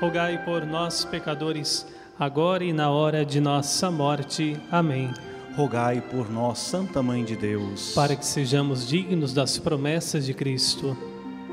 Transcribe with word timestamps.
rogai 0.00 0.44
por 0.44 0.66
nós, 0.66 1.04
pecadores, 1.04 1.86
agora 2.18 2.64
e 2.64 2.72
na 2.72 2.90
hora 2.90 3.24
de 3.24 3.40
nossa 3.40 3.90
morte. 3.90 4.56
Amém. 4.70 5.12
Rogai 5.54 6.00
por 6.00 6.30
nós, 6.30 6.58
Santa 6.58 7.02
Mãe 7.02 7.24
de 7.24 7.36
Deus, 7.36 7.92
para 7.94 8.16
que 8.16 8.24
sejamos 8.24 8.88
dignos 8.88 9.34
das 9.34 9.58
promessas 9.58 10.24
de 10.24 10.32
Cristo. 10.32 10.96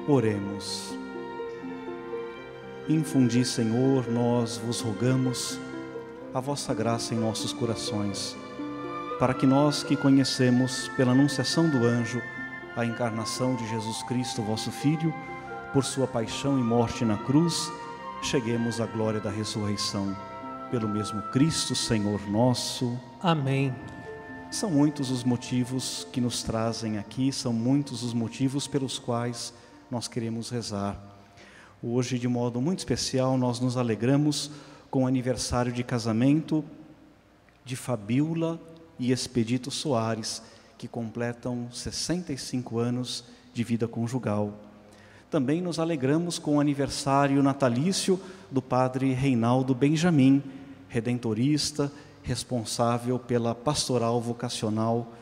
Oremos. 0.08 0.96
Infundi, 2.88 3.44
Senhor, 3.44 4.10
nós 4.10 4.58
vos 4.58 4.80
rogamos 4.80 5.60
a 6.34 6.40
vossa 6.40 6.74
graça 6.74 7.14
em 7.14 7.18
nossos 7.18 7.52
corações 7.52 8.38
para 9.20 9.34
que 9.34 9.48
nós 9.48 9.84
que 9.84 9.96
conhecemos 9.96 10.90
pela 10.90 11.12
anunciação 11.12 11.68
do 11.68 11.86
anjo 11.86 12.22
a 12.76 12.86
encarnação 12.86 13.56
de 13.56 13.68
Jesus 13.68 14.04
Cristo, 14.04 14.44
vosso 14.44 14.72
Filho, 14.72 15.12
por 15.74 15.84
sua 15.84 16.06
paixão 16.06 16.60
e 16.60 16.62
morte 16.62 17.04
na 17.04 17.18
cruz, 17.18 17.72
cheguemos 18.22 18.82
à 18.82 18.86
glória 18.86 19.20
da 19.20 19.30
ressurreição. 19.30 20.16
Pelo 20.72 20.88
mesmo 20.88 21.22
Cristo, 21.32 21.76
Senhor 21.76 22.20
nosso. 22.30 23.00
Amém. 23.22 23.74
São 24.52 24.70
muitos 24.72 25.12
os 25.12 25.24
motivos 25.24 26.08
que 26.12 26.22
nos 26.22 26.44
trazem 26.44 26.98
aqui, 26.98 27.32
são 27.32 27.54
muitos 27.54 28.04
os 28.04 28.14
motivos 28.14 28.68
pelos 28.68 28.98
quais 28.98 29.54
nós 29.90 30.08
queremos 30.08 30.50
rezar. 30.50 30.98
Hoje, 31.82 32.18
de 32.18 32.28
modo 32.28 32.60
muito 32.60 32.80
especial, 32.80 33.38
nós 33.38 33.60
nos 33.60 33.78
alegramos 33.78 34.52
com 34.90 35.04
o 35.04 35.08
aniversário 35.08 35.72
de 35.72 35.84
casamento 35.84 36.64
de 37.64 37.76
Fabiola 37.76 38.60
e 38.98 39.12
Expedito 39.12 39.70
Soares, 39.70 40.42
que 40.78 40.88
completam 40.88 41.68
65 41.72 42.80
anos 42.80 43.26
de 43.54 43.64
vida 43.64 43.88
conjugal. 43.88 44.67
Também 45.30 45.62
nos 45.62 45.78
alegramos 45.78 46.40
com 46.40 46.56
o 46.56 46.60
aniversário 46.62 47.44
natalício 47.44 48.18
do 48.50 48.62
padre 48.62 49.12
Reinaldo 49.12 49.76
Benjamin, 49.76 50.42
redentorista, 50.88 51.92
responsável 52.24 53.20
pela 53.20 53.54
pastoral 53.54 54.22
vocacional 54.22 55.14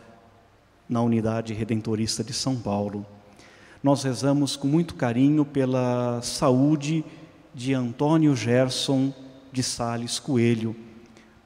na 0.88 1.02
unidade 1.02 1.54
redentorista 1.54 2.24
de 2.24 2.34
São 2.34 2.56
Paulo. 2.56 3.04
Nós 3.82 4.04
rezamos 4.04 4.56
com 4.56 4.68
muito 4.68 4.94
carinho 4.94 5.44
pela 5.44 6.22
saúde 6.22 7.04
de 7.54 7.74
Antônio 7.74 8.36
Gerson 8.36 9.12
de 9.52 9.64
Sales 9.64 10.20
Coelho, 10.20 10.76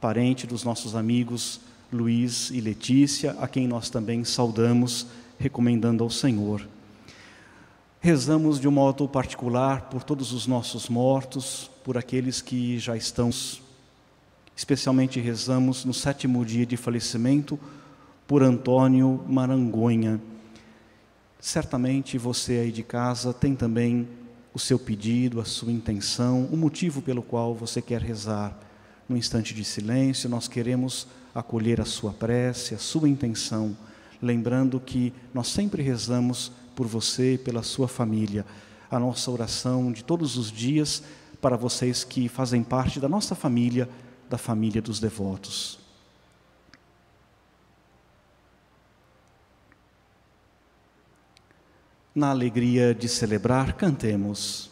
parente 0.01 0.45
dos 0.45 0.65
nossos 0.65 0.95
amigos 0.95 1.61
Luiz 1.91 2.51
e 2.51 2.59
Letícia, 2.59 3.37
a 3.39 3.47
quem 3.47 3.67
nós 3.69 3.89
também 3.89 4.25
saudamos, 4.25 5.07
recomendando 5.37 6.03
ao 6.03 6.09
Senhor. 6.09 6.67
Rezamos 8.01 8.61
de 8.61 8.67
um 8.67 8.71
modo 8.71 9.09
particular 9.09 9.89
por 9.89 10.03
todos 10.03 10.31
os 10.31 10.47
nossos 10.47 10.87
mortos, 10.87 11.69
por 11.83 11.97
aqueles 11.97 12.41
que 12.41 12.79
já 12.79 12.95
estão, 12.95 13.29
especialmente 14.55 15.19
rezamos 15.19 15.83
no 15.83 15.93
sétimo 15.93 16.45
dia 16.45 16.65
de 16.65 16.77
falecimento 16.77 17.59
por 18.25 18.41
Antônio 18.41 19.21
Marangonha. 19.27 20.17
Certamente 21.41 22.17
você 22.17 22.59
aí 22.59 22.71
de 22.71 22.83
casa 22.83 23.33
tem 23.33 23.53
também 23.53 24.07
o 24.53 24.59
seu 24.59 24.79
pedido, 24.79 25.41
a 25.41 25.45
sua 25.45 25.73
intenção, 25.73 26.47
o 26.49 26.55
motivo 26.55 27.01
pelo 27.01 27.21
qual 27.21 27.53
você 27.53 27.81
quer 27.81 27.99
rezar. 28.01 28.57
No 29.09 29.17
instante 29.17 29.53
de 29.53 29.65
silêncio, 29.65 30.29
nós 30.29 30.47
queremos 30.47 31.05
acolher 31.35 31.81
a 31.81 31.85
sua 31.85 32.13
prece, 32.13 32.73
a 32.73 32.79
sua 32.79 33.09
intenção, 33.09 33.75
lembrando 34.21 34.79
que 34.79 35.11
nós 35.33 35.49
sempre 35.49 35.83
rezamos 35.83 36.49
por 36.79 36.87
você 36.87 37.33
e 37.33 37.37
pela 37.37 37.61
sua 37.61 37.89
família. 37.89 38.45
A 38.89 38.97
nossa 38.97 39.29
oração 39.29 39.91
de 39.91 40.01
todos 40.01 40.37
os 40.37 40.49
dias 40.49 41.03
para 41.41 41.57
vocês 41.57 42.05
que 42.05 42.29
fazem 42.29 42.63
parte 42.63 43.01
da 43.01 43.09
nossa 43.09 43.35
família, 43.35 43.89
da 44.29 44.37
família 44.37 44.81
dos 44.81 44.97
devotos. 44.97 45.77
Na 52.15 52.29
alegria 52.29 52.95
de 52.95 53.09
celebrar, 53.09 53.73
cantemos. 53.73 54.68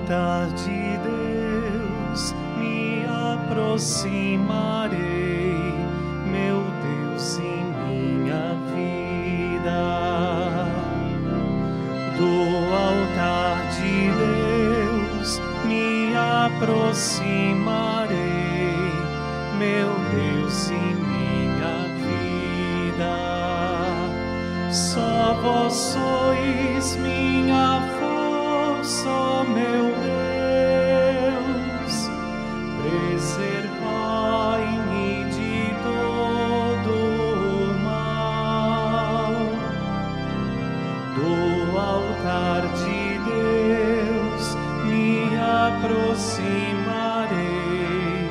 Altar 0.00 0.48
de 0.54 0.98
Deus 1.04 2.34
me 2.56 3.04
aproximarei, 3.04 4.98
meu 6.26 6.64
Deus 6.82 7.38
e 7.38 7.64
minha 7.84 8.56
vida. 8.72 9.82
Do 12.16 12.34
altar 12.74 13.56
de 13.76 13.96
Deus 14.18 15.28
me 15.66 16.14
aproximarei, 16.16 17.14
meu 19.58 19.90
Deus 20.14 20.70
e 20.70 20.74
minha 20.74 21.76
vida. 22.96 23.14
Só 24.72 25.34
vós 25.42 25.72
sois 25.74 26.96
minha 26.96 27.99
força, 28.80 29.44
meu 29.44 29.92
Deus, 31.20 32.08
preservai-me 32.80 35.28
de 35.30 35.68
todo 35.84 36.96
mal. 37.84 39.36
Do 41.14 41.78
altar 41.78 42.62
de 42.78 43.00
Deus 43.28 44.44
me 44.86 45.36
aproximarei, 45.36 48.24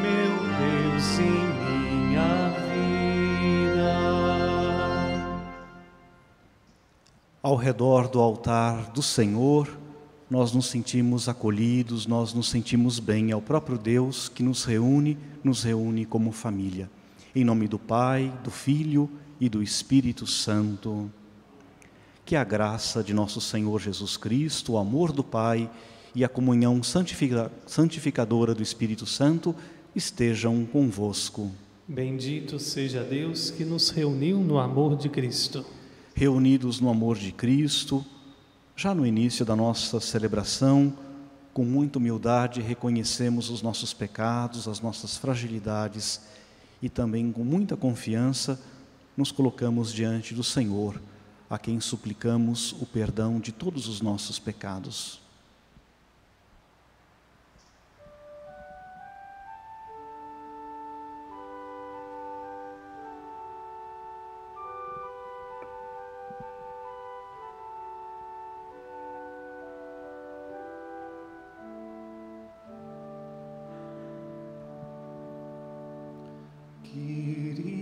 meu 0.00 0.32
Deus 0.58 1.06
e 1.18 1.22
minha 1.22 2.48
vida. 2.64 3.92
Ao 7.42 7.56
redor 7.56 8.08
do 8.08 8.20
altar 8.20 8.90
do 8.92 9.02
Senhor, 9.02 9.81
nós 10.32 10.50
nos 10.50 10.64
sentimos 10.64 11.28
acolhidos, 11.28 12.06
nós 12.06 12.32
nos 12.32 12.48
sentimos 12.48 12.98
bem. 12.98 13.30
É 13.30 13.36
o 13.36 13.42
próprio 13.42 13.76
Deus 13.76 14.30
que 14.30 14.42
nos 14.42 14.64
reúne, 14.64 15.18
nos 15.44 15.62
reúne 15.62 16.06
como 16.06 16.32
família. 16.32 16.88
Em 17.36 17.44
nome 17.44 17.68
do 17.68 17.78
Pai, 17.78 18.32
do 18.42 18.50
Filho 18.50 19.10
e 19.38 19.46
do 19.46 19.62
Espírito 19.62 20.26
Santo. 20.26 21.12
Que 22.24 22.34
a 22.34 22.44
graça 22.44 23.04
de 23.04 23.12
nosso 23.12 23.42
Senhor 23.42 23.78
Jesus 23.78 24.16
Cristo, 24.16 24.72
o 24.72 24.78
amor 24.78 25.12
do 25.12 25.22
Pai 25.22 25.70
e 26.14 26.24
a 26.24 26.30
comunhão 26.30 26.82
santifica, 26.82 27.52
santificadora 27.66 28.54
do 28.54 28.62
Espírito 28.62 29.04
Santo 29.04 29.54
estejam 29.94 30.64
convosco. 30.64 31.50
Bendito 31.86 32.58
seja 32.58 33.04
Deus 33.04 33.50
que 33.50 33.66
nos 33.66 33.90
reuniu 33.90 34.38
no 34.38 34.58
amor 34.58 34.96
de 34.96 35.10
Cristo. 35.10 35.62
Reunidos 36.14 36.80
no 36.80 36.88
amor 36.88 37.18
de 37.18 37.32
Cristo, 37.32 38.02
já 38.82 38.92
no 38.92 39.06
início 39.06 39.44
da 39.44 39.54
nossa 39.54 40.00
celebração, 40.00 40.92
com 41.54 41.64
muita 41.64 42.00
humildade, 42.00 42.60
reconhecemos 42.60 43.48
os 43.48 43.62
nossos 43.62 43.94
pecados, 43.94 44.66
as 44.66 44.80
nossas 44.80 45.16
fragilidades 45.16 46.20
e 46.82 46.88
também 46.88 47.30
com 47.30 47.44
muita 47.44 47.76
confiança 47.76 48.60
nos 49.16 49.30
colocamos 49.30 49.92
diante 49.92 50.34
do 50.34 50.42
Senhor, 50.42 51.00
a 51.48 51.60
quem 51.60 51.78
suplicamos 51.78 52.72
o 52.72 52.84
perdão 52.84 53.38
de 53.38 53.52
todos 53.52 53.86
os 53.86 54.00
nossos 54.00 54.40
pecados. 54.40 55.21
Kyrie. 76.92 77.81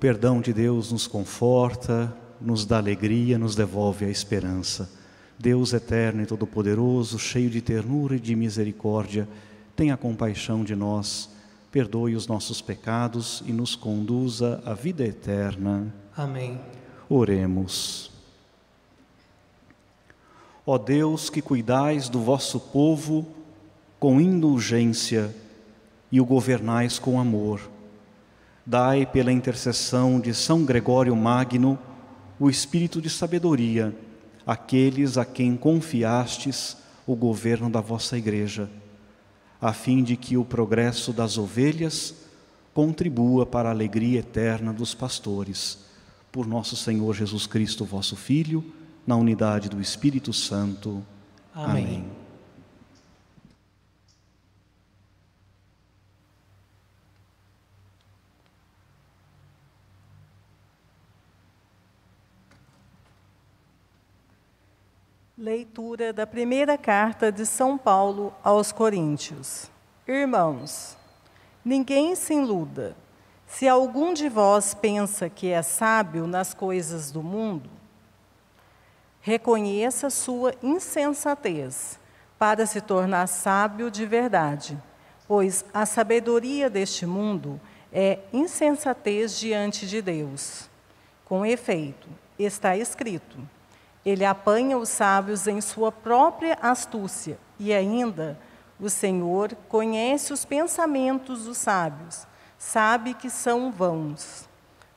Perdão 0.00 0.40
de 0.40 0.50
Deus 0.54 0.90
nos 0.90 1.06
conforta, 1.06 2.16
nos 2.40 2.64
dá 2.64 2.78
alegria, 2.78 3.38
nos 3.38 3.54
devolve 3.54 4.06
a 4.06 4.08
esperança. 4.08 4.90
Deus 5.38 5.74
eterno 5.74 6.22
e 6.22 6.26
todo-poderoso, 6.26 7.18
cheio 7.18 7.50
de 7.50 7.60
ternura 7.60 8.16
e 8.16 8.20
de 8.20 8.34
misericórdia, 8.34 9.28
tenha 9.76 9.98
compaixão 9.98 10.64
de 10.64 10.74
nós, 10.74 11.28
perdoe 11.70 12.16
os 12.16 12.26
nossos 12.26 12.62
pecados 12.62 13.42
e 13.46 13.52
nos 13.52 13.76
conduza 13.76 14.62
à 14.64 14.72
vida 14.72 15.04
eterna. 15.04 15.94
Amém. 16.16 16.58
Oremos. 17.08 18.10
Ó 20.64 20.78
Deus, 20.78 21.28
que 21.28 21.42
cuidais 21.42 22.08
do 22.08 22.20
vosso 22.20 22.58
povo 22.58 23.26
com 23.98 24.18
indulgência 24.18 25.34
e 26.10 26.20
o 26.20 26.24
governais 26.24 26.98
com 26.98 27.20
amor, 27.20 27.60
dai 28.64 29.06
pela 29.06 29.32
intercessão 29.32 30.20
de 30.20 30.34
São 30.34 30.64
Gregório 30.64 31.14
Magno 31.16 31.78
o 32.38 32.48
espírito 32.48 33.00
de 33.00 33.10
sabedoria 33.10 33.94
àqueles 34.46 35.18
a 35.18 35.24
quem 35.24 35.56
confiastes 35.56 36.76
o 37.06 37.14
governo 37.14 37.68
da 37.68 37.80
vossa 37.80 38.16
igreja, 38.16 38.70
a 39.60 39.72
fim 39.72 40.02
de 40.02 40.16
que 40.16 40.36
o 40.36 40.44
progresso 40.44 41.12
das 41.12 41.36
ovelhas 41.36 42.14
contribua 42.72 43.44
para 43.44 43.68
a 43.68 43.72
alegria 43.72 44.20
eterna 44.20 44.72
dos 44.72 44.94
pastores. 44.94 45.78
Por 46.32 46.46
nosso 46.46 46.76
Senhor 46.76 47.14
Jesus 47.14 47.46
Cristo, 47.46 47.84
vosso 47.84 48.16
Filho, 48.16 48.64
na 49.06 49.16
unidade 49.16 49.68
do 49.68 49.80
Espírito 49.80 50.32
Santo. 50.32 51.04
Amém. 51.54 51.84
Amém. 51.84 52.19
Leitura 65.40 66.12
da 66.12 66.26
primeira 66.26 66.76
carta 66.76 67.32
de 67.32 67.46
São 67.46 67.78
Paulo 67.78 68.30
aos 68.44 68.72
Coríntios. 68.72 69.70
Irmãos, 70.06 70.98
ninguém 71.64 72.14
se 72.14 72.34
iluda. 72.34 72.94
Se 73.46 73.66
algum 73.66 74.12
de 74.12 74.28
vós 74.28 74.74
pensa 74.74 75.30
que 75.30 75.48
é 75.48 75.62
sábio 75.62 76.26
nas 76.26 76.52
coisas 76.52 77.10
do 77.10 77.22
mundo, 77.22 77.70
reconheça 79.22 80.10
sua 80.10 80.52
insensatez 80.62 81.98
para 82.38 82.66
se 82.66 82.82
tornar 82.82 83.26
sábio 83.26 83.90
de 83.90 84.04
verdade, 84.04 84.76
pois 85.26 85.64
a 85.72 85.86
sabedoria 85.86 86.68
deste 86.68 87.06
mundo 87.06 87.58
é 87.90 88.18
insensatez 88.30 89.40
diante 89.40 89.86
de 89.86 90.02
Deus. 90.02 90.68
Com 91.24 91.46
efeito, 91.46 92.08
está 92.38 92.76
escrito: 92.76 93.38
ele 94.04 94.24
apanha 94.24 94.78
os 94.78 94.88
sábios 94.88 95.46
em 95.46 95.60
sua 95.60 95.92
própria 95.92 96.58
astúcia, 96.60 97.38
e 97.58 97.72
ainda 97.72 98.38
o 98.80 98.88
Senhor 98.88 99.54
conhece 99.68 100.32
os 100.32 100.44
pensamentos 100.44 101.44
dos 101.44 101.58
sábios, 101.58 102.26
sabe 102.58 103.14
que 103.14 103.28
são 103.28 103.70
vãos. 103.70 104.48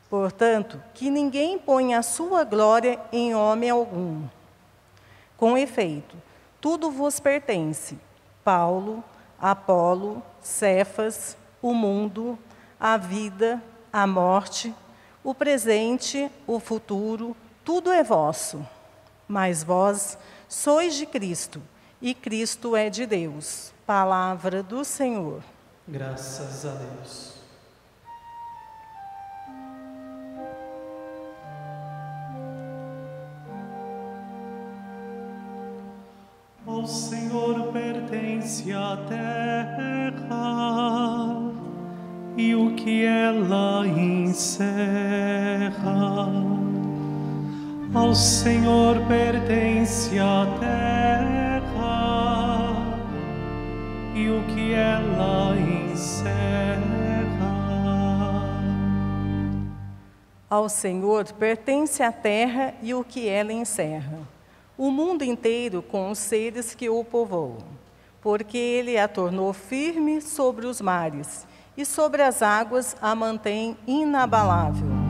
Portanto, 0.10 0.82
que 0.94 1.10
ninguém 1.10 1.58
ponha 1.58 2.00
a 2.00 2.04
sua 2.04 2.44
glória 2.44 3.00
em 3.12 3.36
homem 3.36 3.70
algum. 3.70 4.24
Com 5.36 5.58
efeito, 5.58 6.16
tudo 6.62 6.92
vos 6.92 7.20
pertence: 7.20 7.98
Paulo, 8.44 9.04
Apolo, 9.42 10.24
Cefas, 10.42 11.36
o 11.62 11.74
mundo, 11.74 12.38
a 12.80 12.96
vida, 12.96 13.62
a 13.92 14.06
morte, 14.06 14.74
o 15.24 15.34
presente, 15.34 16.30
o 16.46 16.60
futuro, 16.60 17.36
tudo 17.66 17.92
é 17.92 18.04
vosso. 18.04 18.66
Mas 19.34 19.64
vós 19.64 20.16
sois 20.48 20.94
de 20.94 21.08
Cristo, 21.08 21.60
e 22.00 22.14
Cristo 22.14 22.76
é 22.76 22.88
de 22.88 23.08
Deus. 23.08 23.74
Palavra 23.84 24.62
do 24.62 24.86
Senhor. 24.86 25.42
Graças 25.88 26.64
a 26.68 26.76
Deus. 26.76 27.34
Ao 36.68 36.86
Senhor 36.86 37.74
pertence 37.74 38.72
à 38.72 38.98
terra 39.10 40.44
e 42.38 42.54
o 42.54 42.76
que 42.76 43.04
ela 43.04 43.88
encerra. 43.88 44.94
Ao 47.94 48.16
Senhor 48.16 49.00
pertence 49.08 50.18
a 50.18 50.48
terra 50.60 51.62
e 54.16 54.28
o 54.32 54.44
que 54.48 54.74
ela 54.74 55.56
encerra. 55.56 56.84
Ao 60.50 60.68
Senhor 60.68 61.32
pertence 61.34 62.02
a 62.02 62.12
terra 62.12 62.74
e 62.82 62.96
o 62.96 63.04
que 63.04 63.30
ela 63.30 63.54
encerra, 63.54 64.22
o 64.76 64.90
mundo 64.90 65.24
inteiro 65.24 65.84
com 65.84 66.10
os 66.10 66.18
seres 66.18 66.74
que 66.74 66.90
o 66.90 67.04
povoam, 67.04 67.60
porque 68.20 68.58
ele 68.58 68.98
a 68.98 69.08
tornou 69.08 69.54
firme 69.54 70.20
sobre 70.20 70.66
os 70.66 70.82
mares 70.82 71.46
e 71.78 71.86
sobre 71.86 72.24
as 72.24 72.42
águas 72.42 72.98
a 73.00 73.14
mantém 73.14 73.78
inabalável. 73.86 75.03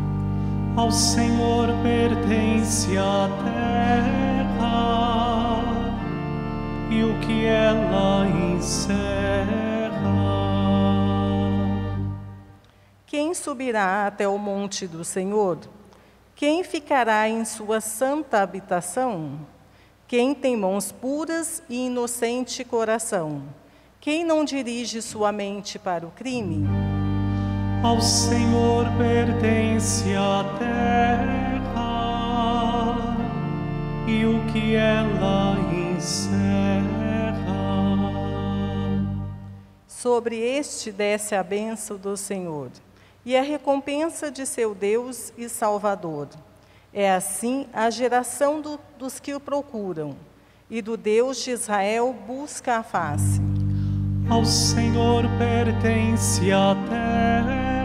Ao 0.75 0.91
Senhor 0.91 1.67
pertence 1.83 2.97
a 2.97 3.29
terra 3.43 4.33
e 6.89 7.03
o 7.03 7.19
que 7.19 7.45
ela 7.45 8.27
encerra. 8.27 9.53
Quem 13.05 13.35
subirá 13.35 14.07
até 14.07 14.27
o 14.27 14.39
monte 14.39 14.87
do 14.87 15.05
Senhor? 15.05 15.59
Quem 16.35 16.63
ficará 16.63 17.29
em 17.29 17.45
sua 17.45 17.79
santa 17.79 18.41
habitação? 18.41 19.39
Quem 20.07 20.33
tem 20.33 20.57
mãos 20.57 20.91
puras 20.91 21.61
e 21.69 21.85
inocente 21.85 22.63
coração? 22.63 23.43
Quem 24.01 24.23
não 24.23 24.43
dirige 24.43 25.03
sua 25.03 25.31
mente 25.31 25.77
para 25.77 26.07
o 26.07 26.11
crime? 26.11 26.65
Ao 27.83 27.99
Senhor 27.99 28.85
pertence 28.97 30.15
a 30.15 30.57
terra 30.57 31.43
e 34.07 34.25
o 34.25 34.45
que 34.53 34.73
ela 34.73 35.57
encerra. 35.91 36.93
Sobre 39.85 40.37
este 40.37 40.93
desce 40.93 41.35
a 41.35 41.43
bênção 41.43 41.97
do 41.97 42.15
Senhor 42.15 42.71
e 43.25 43.35
a 43.35 43.41
recompensa 43.41 44.31
de 44.31 44.45
seu 44.45 44.73
Deus 44.73 45.33
e 45.37 45.49
Salvador. 45.49 46.29
É 46.93 47.11
assim 47.11 47.67
a 47.73 47.89
geração 47.89 48.61
do, 48.61 48.79
dos 48.97 49.19
que 49.19 49.33
o 49.33 49.41
procuram, 49.41 50.15
e 50.69 50.81
do 50.81 50.95
Deus 50.95 51.43
de 51.43 51.51
Israel 51.51 52.15
busca 52.25 52.77
a 52.77 52.83
face. 52.83 53.52
Ao 54.29 54.45
Senhor 54.45 55.23
pertence 55.37 56.51
a 56.51 56.75
terra 56.89 57.83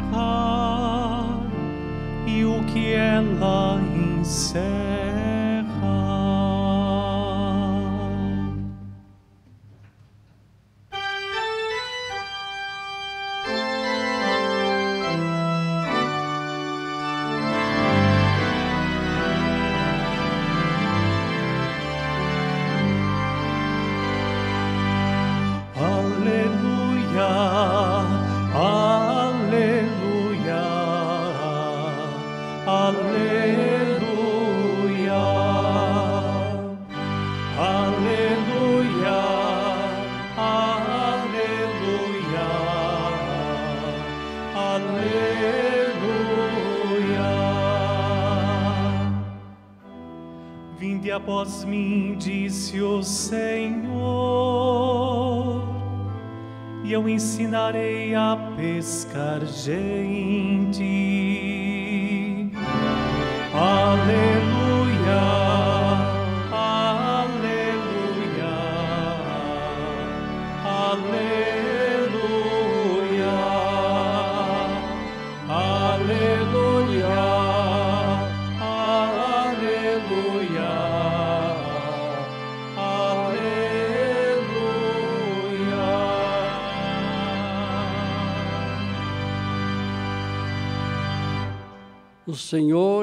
e 2.27 2.45
o 2.45 2.65
que 2.65 2.93
ela 2.93 3.81
encerra. 3.95 5.18
Após 51.29 51.63
mim, 51.63 52.17
disse 52.19 52.81
o 52.81 53.03
Senhor, 53.03 53.93
e 56.83 56.91
eu 56.91 57.07
ensinarei 57.07 58.15
a 58.15 58.35
pescar 58.57 59.45
gente. 59.45 60.98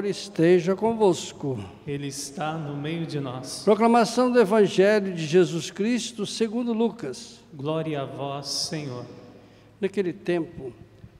Senhor 0.05 0.09
esteja 0.09 0.75
convosco. 0.75 1.57
Ele 1.88 2.07
está 2.07 2.57
no 2.57 2.75
meio 2.75 3.05
de 3.07 3.19
nós. 3.19 3.62
Proclamação 3.63 4.31
do 4.31 4.39
Evangelho 4.39 5.13
de 5.13 5.25
Jesus 5.25 5.71
Cristo 5.71 6.25
segundo 6.25 6.74
Lucas. 6.74 7.39
Glória 7.53 8.01
a 8.01 8.05
vós, 8.05 8.47
Senhor. 8.47 9.05
Naquele 9.81 10.13
tempo, 10.13 10.71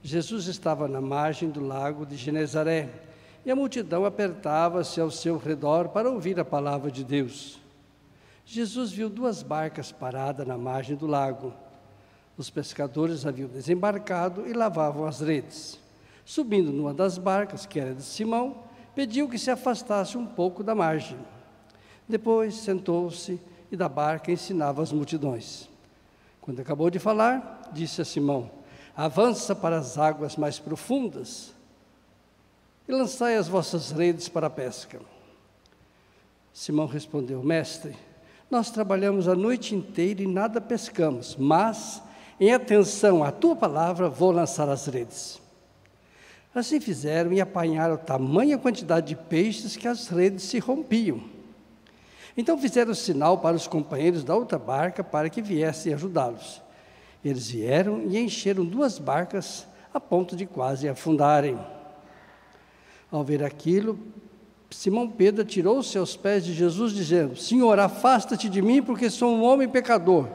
Jesus 0.04 0.48
estava 0.48 0.88
na 0.88 1.01
margem 1.01 1.50
do 1.50 1.62
lago 1.62 2.06
de 2.06 2.15
Genezaré 2.15 2.89
e 3.46 3.51
a 3.51 3.56
multidão 3.56 4.06
apertava-se 4.06 5.00
ao 5.00 5.10
seu 5.10 5.38
redor 5.38 5.89
para 5.89 6.10
ouvir 6.10 6.39
a 6.39 6.46
palavra 6.46 6.92
de 6.92 7.04
Deus. 7.04 7.60
Jesus 8.46 8.92
viu 8.92 9.10
duas 9.10 9.42
barcas 9.42 9.92
paradas 9.92 10.46
na 10.46 10.58
margem 10.58 10.96
do 10.96 11.08
lago. 11.08 11.54
Os 12.38 12.50
pescadores 12.50 13.25
haviam 13.25 13.50
desembarcado 13.50 14.48
e 14.48 14.54
lavavam 14.54 15.06
as 15.06 15.22
redes. 15.22 15.80
Subindo 16.24 16.72
numa 16.72 16.94
das 16.94 17.18
barcas, 17.18 17.65
que 17.65 17.80
era 17.80 17.94
de 17.94 18.04
Simão, 18.04 18.65
pediu 18.96 19.28
que 19.28 19.38
se 19.38 19.52
afastasse 19.52 20.18
um 20.18 20.25
pouco 20.25 20.64
da 20.64 20.74
margem. 20.74 21.18
Depois 22.08 22.56
sentou-se 22.56 23.40
e 23.72 23.75
da 23.75 23.90
barca 23.90 24.32
ensinava 24.32 24.82
as 24.82 24.92
multidões. 24.92 25.70
Quando 26.40 26.62
acabou 26.62 26.90
de 26.90 27.00
falar, 27.00 27.70
disse 27.74 28.02
a 28.02 28.06
Simão: 28.06 28.50
Avança 28.96 29.54
para 29.56 29.78
as 29.78 29.98
águas 29.98 30.38
mais 30.38 30.60
profundas 30.60 31.54
e 32.88 32.92
lançai 32.92 33.36
as 33.36 33.48
vossas 33.48 33.92
redes 33.92 34.30
para 34.30 34.48
a 34.48 34.50
pesca. 34.50 35.02
Simão 36.54 36.86
respondeu: 36.86 37.44
Mestre, 37.44 37.96
nós 38.50 38.72
trabalhamos 38.72 39.28
a 39.28 39.36
noite 39.36 39.75
inteira 39.75 40.22
e 40.22 40.28
nada 40.28 40.62
pescamos, 40.62 41.36
mas, 41.36 42.02
em 42.40 42.54
atenção 42.54 43.24
à 43.24 43.32
tua 43.32 43.56
palavra, 43.56 44.08
vou 44.08 44.32
lançar 44.32 44.70
as 44.70 44.86
redes. 44.86 45.42
Assim 46.56 46.80
fizeram 46.80 47.34
e 47.34 47.42
apanharam 47.42 47.98
tamanha 47.98 48.58
quantidade 48.58 49.08
de 49.08 49.16
peixes 49.18 49.76
que 49.76 49.90
as 49.90 50.08
redes 50.08 50.46
se 50.46 50.58
rompiam. 50.58 51.22
Então 52.38 52.58
fizeram 52.58 52.94
sinal 52.94 53.40
para 53.40 53.58
os 53.58 53.68
companheiros 53.68 54.24
da 54.24 54.34
outra 54.34 54.58
barca 54.58 55.04
para 55.04 55.30
que 55.30 55.42
viessem 55.42 55.94
ajudá-los. 55.94 56.62
Eles 57.24 57.52
vieram 57.52 58.04
e 58.08 58.18
encheram 58.18 58.64
duas 58.64 58.98
barcas 58.98 59.68
a 59.94 60.00
ponto 60.00 60.34
de 60.34 60.46
quase 60.46 60.88
afundarem. 60.88 61.60
Ao 63.12 63.22
ver 63.22 63.44
aquilo, 63.44 64.00
Simão 64.70 65.10
Pedro 65.10 65.44
tirou-se 65.44 65.98
aos 65.98 66.16
pés 66.16 66.46
de 66.46 66.54
Jesus, 66.54 66.94
dizendo: 66.94 67.36
Senhor, 67.36 67.78
afasta-te 67.80 68.48
de 68.48 68.62
mim, 68.62 68.82
porque 68.82 69.10
sou 69.10 69.30
um 69.30 69.44
homem 69.44 69.68
pecador. 69.68 70.28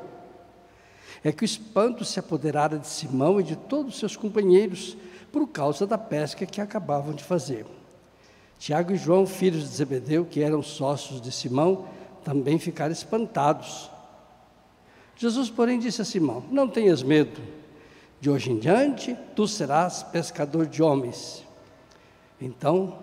É 1.25 1.33
que 1.33 1.45
o 1.45 1.47
espanto 1.47 2.05
se 2.05 2.19
apoderara 2.19 2.79
de 2.79 2.87
Simão 2.87 3.41
e 3.41 3.45
de 3.45 3.57
todos 3.57 3.95
os 3.95 3.99
seus 3.99 4.17
companheiros 4.17 4.97
por 5.33 5.47
causa 5.49 5.87
da 5.87 5.99
pesca 5.99 6.47
que 6.47 6.61
acabavam 6.61 7.15
de 7.15 7.23
fazer. 7.25 7.67
Tiago 8.59 8.93
e 8.93 8.97
João, 8.97 9.27
filhos 9.27 9.63
de 9.63 9.77
Zebedeu, 9.77 10.27
que 10.27 10.43
eram 10.43 10.63
sócios 10.63 11.21
de 11.21 11.33
Simão, 11.33 11.87
também 12.23 12.59
ficaram 12.59 12.93
espantados. 12.93 13.91
Jesus, 15.17 15.49
porém, 15.49 15.79
disse 15.79 16.03
a 16.03 16.05
Simão: 16.05 16.45
Não 16.51 16.69
tenhas 16.69 17.03
medo, 17.03 17.41
de 18.21 18.29
hoje 18.29 18.51
em 18.51 18.59
diante 18.59 19.17
tu 19.35 19.49
serás 19.49 20.03
pescador 20.03 20.67
de 20.67 20.83
homens. 20.83 21.45
Então, 22.41 22.99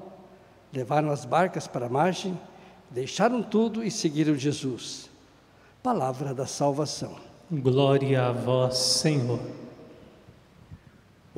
levaram 0.72 1.10
as 1.10 1.26
barcas 1.26 1.68
para 1.68 1.88
a 1.88 1.90
margem, 1.90 2.40
deixaram 2.90 3.42
tudo 3.42 3.84
e 3.84 3.90
seguiram 3.90 4.36
Jesus. 4.36 5.10
Palavra 5.82 6.34
da 6.34 6.46
salvação. 6.46 7.16
Glória 7.52 8.28
a 8.28 8.32
vós, 8.32 8.78
Senhor. 8.78 9.40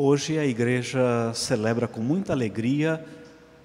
Hoje 0.01 0.39
a 0.39 0.45
igreja 0.45 1.33
celebra 1.33 1.85
com 1.85 1.99
muita 1.99 2.31
alegria 2.31 3.05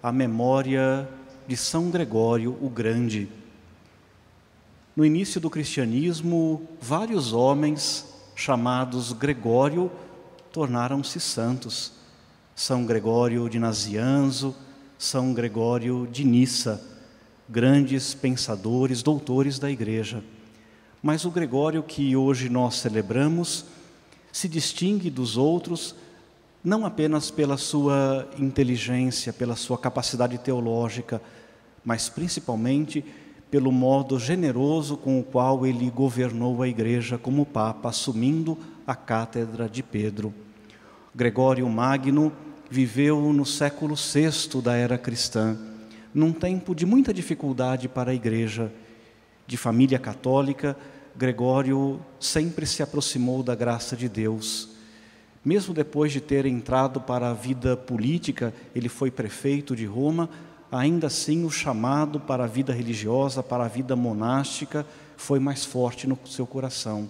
a 0.02 0.10
memória 0.10 1.08
de 1.46 1.56
São 1.56 1.92
Gregório 1.92 2.58
o 2.60 2.68
Grande. 2.68 3.28
No 4.96 5.06
início 5.06 5.40
do 5.40 5.48
cristianismo, 5.48 6.68
vários 6.80 7.32
homens 7.32 8.12
chamados 8.34 9.12
Gregório 9.12 9.92
tornaram-se 10.50 11.20
santos. 11.20 11.92
São 12.52 12.84
Gregório 12.84 13.48
de 13.48 13.60
Nazianzo, 13.60 14.56
São 14.98 15.32
Gregório 15.32 16.08
de 16.10 16.24
Nissa, 16.24 16.84
grandes 17.48 18.12
pensadores, 18.12 19.04
doutores 19.04 19.60
da 19.60 19.70
igreja. 19.70 20.20
Mas 21.00 21.24
o 21.24 21.30
Gregório 21.30 21.80
que 21.80 22.16
hoje 22.16 22.48
nós 22.48 22.74
celebramos 22.74 23.66
se 24.32 24.48
distingue 24.48 25.10
dos 25.10 25.36
outros 25.36 25.94
não 26.64 26.87
apenas 26.87 27.30
pela 27.30 27.59
sua 27.59 28.26
inteligência, 28.38 29.35
pela 29.35 29.54
sua 29.54 29.76
capacidade 29.76 30.38
teológica, 30.38 31.21
mas 31.85 32.09
principalmente 32.09 33.04
pelo 33.50 33.71
modo 33.71 34.18
generoso 34.18 34.97
com 34.97 35.21
o 35.21 35.23
qual 35.23 35.66
ele 35.66 35.90
governou 35.90 36.62
a 36.62 36.66
igreja 36.66 37.18
como 37.18 37.44
Papa, 37.44 37.90
assumindo 37.90 38.59
a 38.87 38.97
cátedra 38.97 39.68
de 39.68 39.83
Pedro. 39.83 40.33
Gregório 41.14 41.68
Magno 41.68 42.33
viveu 42.71 43.33
no 43.33 43.44
século 43.44 43.94
VI 43.94 44.61
da 44.62 44.75
era 44.75 44.97
cristã, 44.97 45.56
num 46.12 46.33
tempo 46.33 46.75
de 46.75 46.87
muita 46.87 47.12
dificuldade 47.12 47.88
para 47.88 48.11
a 48.11 48.14
igreja. 48.14 48.73
De 49.47 49.59
família 49.59 49.99
católica, 49.99 50.75
Gregório 51.14 52.00
sempre 52.18 52.64
se 52.64 52.83
aproximou 52.83 53.42
da 53.42 53.54
graça 53.54 53.94
de 53.94 54.09
Deus. 54.09 54.74
Mesmo 55.44 55.74
depois 55.74 56.10
de 56.10 56.20
ter 56.20 56.46
entrado 56.46 57.00
para 57.00 57.30
a 57.30 57.34
vida 57.34 57.76
política, 57.76 58.54
ele 58.74 58.88
foi 58.88 59.10
prefeito 59.10 59.76
de 59.76 59.84
Roma, 59.84 60.30
ainda 60.72 61.08
assim 61.08 61.44
o 61.44 61.50
chamado 61.50 62.18
para 62.18 62.44
a 62.44 62.48
vida 62.48 62.72
religiosa, 62.72 63.42
para 63.42 63.64
a 63.64 63.68
vida 63.68 63.94
monástica, 63.94 64.86
foi 65.16 65.38
mais 65.38 65.64
forte 65.64 66.06
no 66.06 66.18
seu 66.26 66.46
coração. 66.46 67.08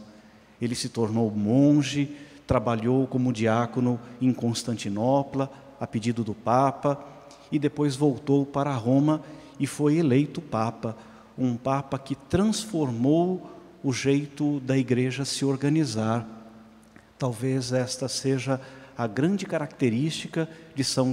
Ele 0.60 0.74
se 0.74 0.88
tornou 0.88 1.30
monge, 1.30 2.10
trabalhou 2.46 3.06
como 3.06 3.32
diácono 3.32 4.00
em 4.20 4.32
Constantinopla, 4.32 5.50
a 5.80 5.86
pedido 5.86 6.24
do 6.24 6.34
Papa, 6.34 7.02
e 7.52 7.58
depois 7.58 7.94
voltou 7.94 8.44
para 8.44 8.74
Roma 8.74 9.22
e 9.60 9.66
foi 9.66 9.96
eleito 9.96 10.40
Papa, 10.40 10.96
um 11.38 11.56
Papa 11.56 11.98
que 11.98 12.14
transformou 12.14 13.50
o 13.82 13.92
jeito 13.92 14.60
da 14.60 14.76
igreja 14.76 15.24
se 15.24 15.44
organizar. 15.44 16.33
Talvez 17.18 17.72
esta 17.72 18.08
seja 18.08 18.60
a 18.96 19.06
grande 19.06 19.44
característica 19.46 20.48
de 20.74 20.84
São 20.84 21.12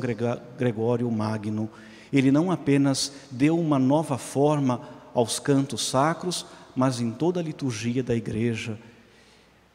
Gregório 0.58 1.10
Magno. 1.12 1.70
Ele 2.12 2.32
não 2.32 2.52
apenas 2.52 3.12
deu 3.30 3.58
uma 3.60 3.80
nova 3.80 4.18
forma 4.18 4.82
aos 5.14 5.40
cantos 5.40 5.88
sacros, 5.88 6.46
mas 6.76 7.00
em 7.00 7.12
toda 7.12 7.40
a 7.40 7.44
liturgia 7.44 8.04
da 8.04 8.16
igreja. 8.16 8.78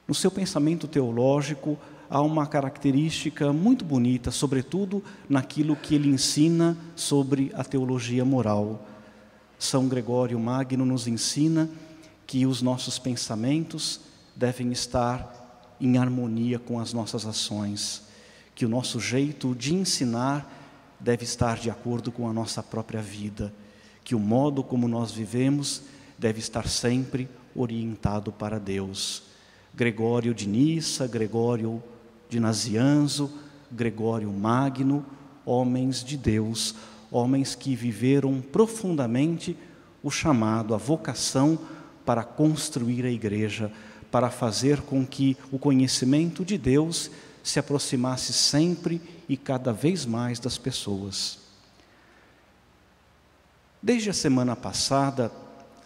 No 0.06 0.14
seu 0.14 0.30
pensamento 0.30 0.86
teológico, 0.86 1.78
há 2.08 2.20
uma 2.20 2.46
característica 2.46 3.52
muito 3.52 3.84
bonita, 3.84 4.30
sobretudo 4.30 5.02
naquilo 5.28 5.74
que 5.74 5.94
ele 5.94 6.08
ensina 6.08 6.76
sobre 6.94 7.50
a 7.54 7.64
teologia 7.64 8.24
moral. 8.24 8.86
São 9.58 9.88
Gregório 9.88 10.38
Magno 10.38 10.84
nos 10.84 11.06
ensina 11.06 11.68
que 12.26 12.46
os 12.46 12.60
nossos 12.62 12.98
pensamentos 12.98 14.00
devem 14.34 14.70
estar 14.70 15.45
em 15.80 15.98
harmonia 15.98 16.58
com 16.58 16.78
as 16.80 16.92
nossas 16.92 17.26
ações, 17.26 18.02
que 18.54 18.64
o 18.64 18.68
nosso 18.68 18.98
jeito 18.98 19.54
de 19.54 19.74
ensinar 19.74 20.52
deve 20.98 21.24
estar 21.24 21.58
de 21.58 21.70
acordo 21.70 22.10
com 22.10 22.28
a 22.28 22.32
nossa 22.32 22.62
própria 22.62 23.02
vida, 23.02 23.52
que 24.02 24.14
o 24.14 24.18
modo 24.18 24.62
como 24.62 24.88
nós 24.88 25.12
vivemos 25.12 25.82
deve 26.18 26.38
estar 26.38 26.68
sempre 26.68 27.28
orientado 27.54 28.32
para 28.32 28.58
Deus. 28.58 29.24
Gregório 29.74 30.32
de 30.34 30.48
Nissa, 30.48 31.06
Gregório 31.06 31.82
de 32.28 32.40
Nazianzo, 32.40 33.30
Gregório 33.70 34.32
Magno, 34.32 35.04
homens 35.44 36.02
de 36.02 36.16
Deus, 36.16 36.74
homens 37.10 37.54
que 37.54 37.74
viveram 37.74 38.40
profundamente 38.40 39.56
o 40.02 40.10
chamado, 40.10 40.74
a 40.74 40.78
vocação 40.78 41.58
para 42.04 42.22
construir 42.22 43.04
a 43.04 43.10
igreja, 43.10 43.70
para 44.10 44.30
fazer 44.30 44.80
com 44.82 45.06
que 45.06 45.36
o 45.50 45.58
conhecimento 45.58 46.44
de 46.44 46.56
Deus 46.56 47.10
se 47.42 47.58
aproximasse 47.58 48.32
sempre 48.32 49.00
e 49.28 49.36
cada 49.36 49.72
vez 49.72 50.04
mais 50.04 50.38
das 50.38 50.58
pessoas. 50.58 51.38
Desde 53.82 54.10
a 54.10 54.12
semana 54.12 54.56
passada, 54.56 55.30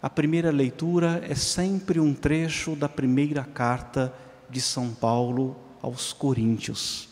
a 0.03 0.09
primeira 0.09 0.51
leitura 0.51 1.23
é 1.29 1.35
sempre 1.35 2.01
um 2.01 2.15
trecho 2.15 2.75
da 2.75 2.89
primeira 2.89 3.45
carta 3.45 4.13
de 4.49 4.61
São 4.61 4.95
Paulo 4.95 5.57
aos 5.83 6.13
Coríntios. 6.13 7.09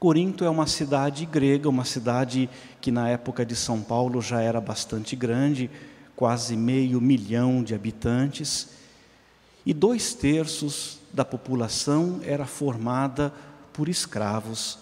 Corinto 0.00 0.44
é 0.44 0.50
uma 0.50 0.66
cidade 0.66 1.24
grega, 1.24 1.68
uma 1.68 1.84
cidade 1.84 2.50
que 2.80 2.90
na 2.90 3.08
época 3.08 3.46
de 3.46 3.54
São 3.54 3.80
Paulo 3.80 4.20
já 4.20 4.40
era 4.40 4.60
bastante 4.60 5.14
grande, 5.14 5.70
quase 6.16 6.56
meio 6.56 7.00
milhão 7.00 7.62
de 7.62 7.72
habitantes, 7.72 8.70
e 9.64 9.72
dois 9.72 10.14
terços 10.14 10.98
da 11.12 11.24
população 11.24 12.20
era 12.22 12.46
formada 12.46 13.32
por 13.72 13.88
escravos. 13.88 14.78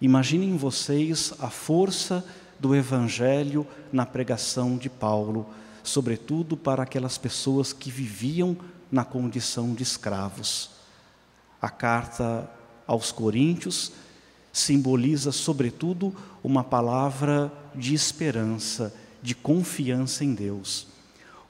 Imaginem 0.00 0.56
vocês 0.56 1.32
a 1.38 1.50
força 1.50 2.24
do 2.58 2.74
Evangelho 2.74 3.66
na 3.92 4.06
pregação 4.06 4.76
de 4.76 4.88
Paulo, 4.88 5.46
sobretudo 5.82 6.56
para 6.56 6.82
aquelas 6.82 7.18
pessoas 7.18 7.72
que 7.72 7.90
viviam 7.90 8.56
na 8.90 9.04
condição 9.04 9.74
de 9.74 9.82
escravos. 9.82 10.70
A 11.60 11.68
carta 11.68 12.48
aos 12.86 13.12
Coríntios 13.12 13.92
simboliza, 14.52 15.32
sobretudo, 15.32 16.14
uma 16.42 16.64
palavra 16.64 17.52
de 17.74 17.94
esperança 17.94 18.94
de 19.22 19.34
confiança 19.34 20.24
em 20.24 20.34
Deus. 20.34 20.86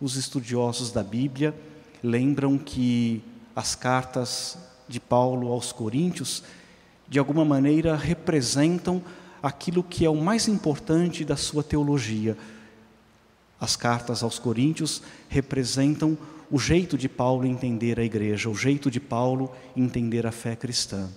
Os 0.01 0.17
estudiosos 0.17 0.91
da 0.91 1.03
Bíblia 1.03 1.55
lembram 2.03 2.59
que 2.59 3.23
as 3.55 3.75
cartas 3.75 4.59
de 4.89 5.01
Paulo 5.01 5.49
aos 5.49 5.73
Coríntios, 5.73 6.43
de 7.09 7.19
alguma 7.19 7.45
maneira, 7.45 7.97
representam 7.97 9.03
aquilo 9.43 9.83
que 9.83 10.05
é 10.05 10.11
o 10.11 10.17
mais 10.17 10.49
importante 10.49 11.25
da 11.25 11.37
sua 11.37 11.63
teologia. 11.63 12.37
As 13.61 13.77
cartas 13.77 14.23
aos 14.23 14.39
Coríntios 14.39 15.03
representam 15.29 16.17
o 16.51 16.59
jeito 16.59 16.97
de 16.97 17.09
Paulo 17.09 17.47
entender 17.47 17.99
a 17.99 18.05
igreja, 18.05 18.49
o 18.49 18.55
jeito 18.55 18.91
de 18.91 19.01
Paulo 19.01 19.51
entender 19.75 20.27
a 20.27 20.33
fé 20.33 20.55
cristã. 20.55 21.09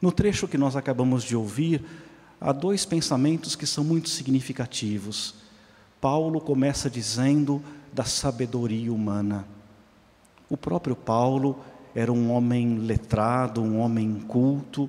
No 0.00 0.12
trecho 0.12 0.46
que 0.46 0.58
nós 0.58 0.76
acabamos 0.76 1.24
de 1.24 1.34
ouvir, 1.34 1.82
há 2.40 2.52
dois 2.52 2.84
pensamentos 2.84 3.56
que 3.56 3.66
são 3.66 3.82
muito 3.82 4.10
significativos. 4.10 5.34
Paulo 6.00 6.40
começa 6.40 6.90
dizendo 6.90 7.62
da 7.96 8.04
sabedoria 8.04 8.92
humana. 8.92 9.48
O 10.50 10.56
próprio 10.56 10.94
Paulo 10.94 11.58
era 11.94 12.12
um 12.12 12.30
homem 12.30 12.76
letrado, 12.76 13.62
um 13.62 13.80
homem 13.80 14.20
culto, 14.28 14.88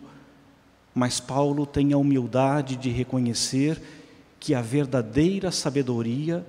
mas 0.93 1.17
Paulo 1.17 1.65
tem 1.65 1.93
a 1.93 1.97
humildade 1.97 2.75
de 2.75 2.89
reconhecer 2.89 3.81
que 4.41 4.53
a 4.53 4.61
verdadeira 4.61 5.53
sabedoria 5.53 6.45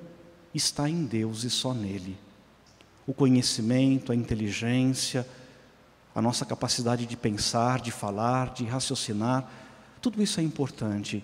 está 0.52 0.90
em 0.90 1.04
Deus 1.04 1.44
e 1.44 1.50
só 1.50 1.72
nele. 1.72 2.18
O 3.06 3.14
conhecimento, 3.14 4.10
a 4.10 4.16
inteligência, 4.16 5.24
a 6.12 6.20
nossa 6.20 6.44
capacidade 6.44 7.06
de 7.06 7.16
pensar, 7.16 7.80
de 7.80 7.92
falar, 7.92 8.52
de 8.52 8.64
raciocinar, 8.64 9.48
tudo 10.02 10.20
isso 10.20 10.40
é 10.40 10.42
importante, 10.42 11.22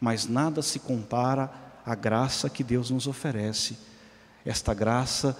mas 0.00 0.26
nada 0.26 0.62
se 0.62 0.80
compara 0.80 1.48
à 1.86 1.94
graça 1.94 2.50
que 2.50 2.64
Deus 2.64 2.90
nos 2.90 3.06
oferece. 3.06 3.93
Esta 4.44 4.74
graça 4.74 5.38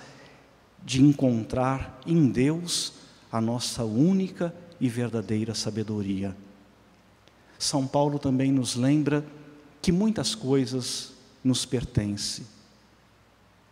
de 0.85 1.03
encontrar 1.03 2.01
em 2.07 2.29
Deus 2.29 2.95
a 3.31 3.41
nossa 3.41 3.85
única 3.85 4.55
e 4.81 4.89
verdadeira 4.89 5.55
sabedoria. 5.55 6.37
São 7.59 7.87
Paulo 7.87 8.19
também 8.19 8.53
nos 8.53 8.77
lembra 8.77 9.25
que 9.81 9.91
muitas 9.93 10.35
coisas 10.35 11.13
nos 11.43 11.65
pertencem. 11.65 12.47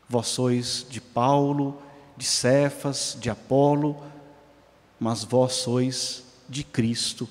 Vós 0.09 0.29
sois 0.29 0.87
de 0.88 1.01
Paulo, 1.01 1.81
de 2.16 2.25
Cefas, 2.25 3.16
de 3.21 3.31
Apolo, 3.31 4.03
mas 5.01 5.25
vós 5.25 5.55
sois 5.55 6.25
de 6.49 6.62
Cristo 6.62 7.29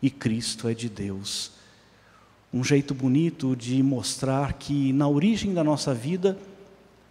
e 0.00 0.10
Cristo 0.10 0.68
é 0.68 0.74
de 0.74 0.88
Deus. 0.88 1.52
Um 2.52 2.64
jeito 2.64 2.94
bonito 2.94 3.54
de 3.54 3.82
mostrar 3.82 4.54
que 4.54 4.92
na 4.92 5.08
origem 5.08 5.52
da 5.52 5.62
nossa 5.62 5.94
vida 5.94 6.38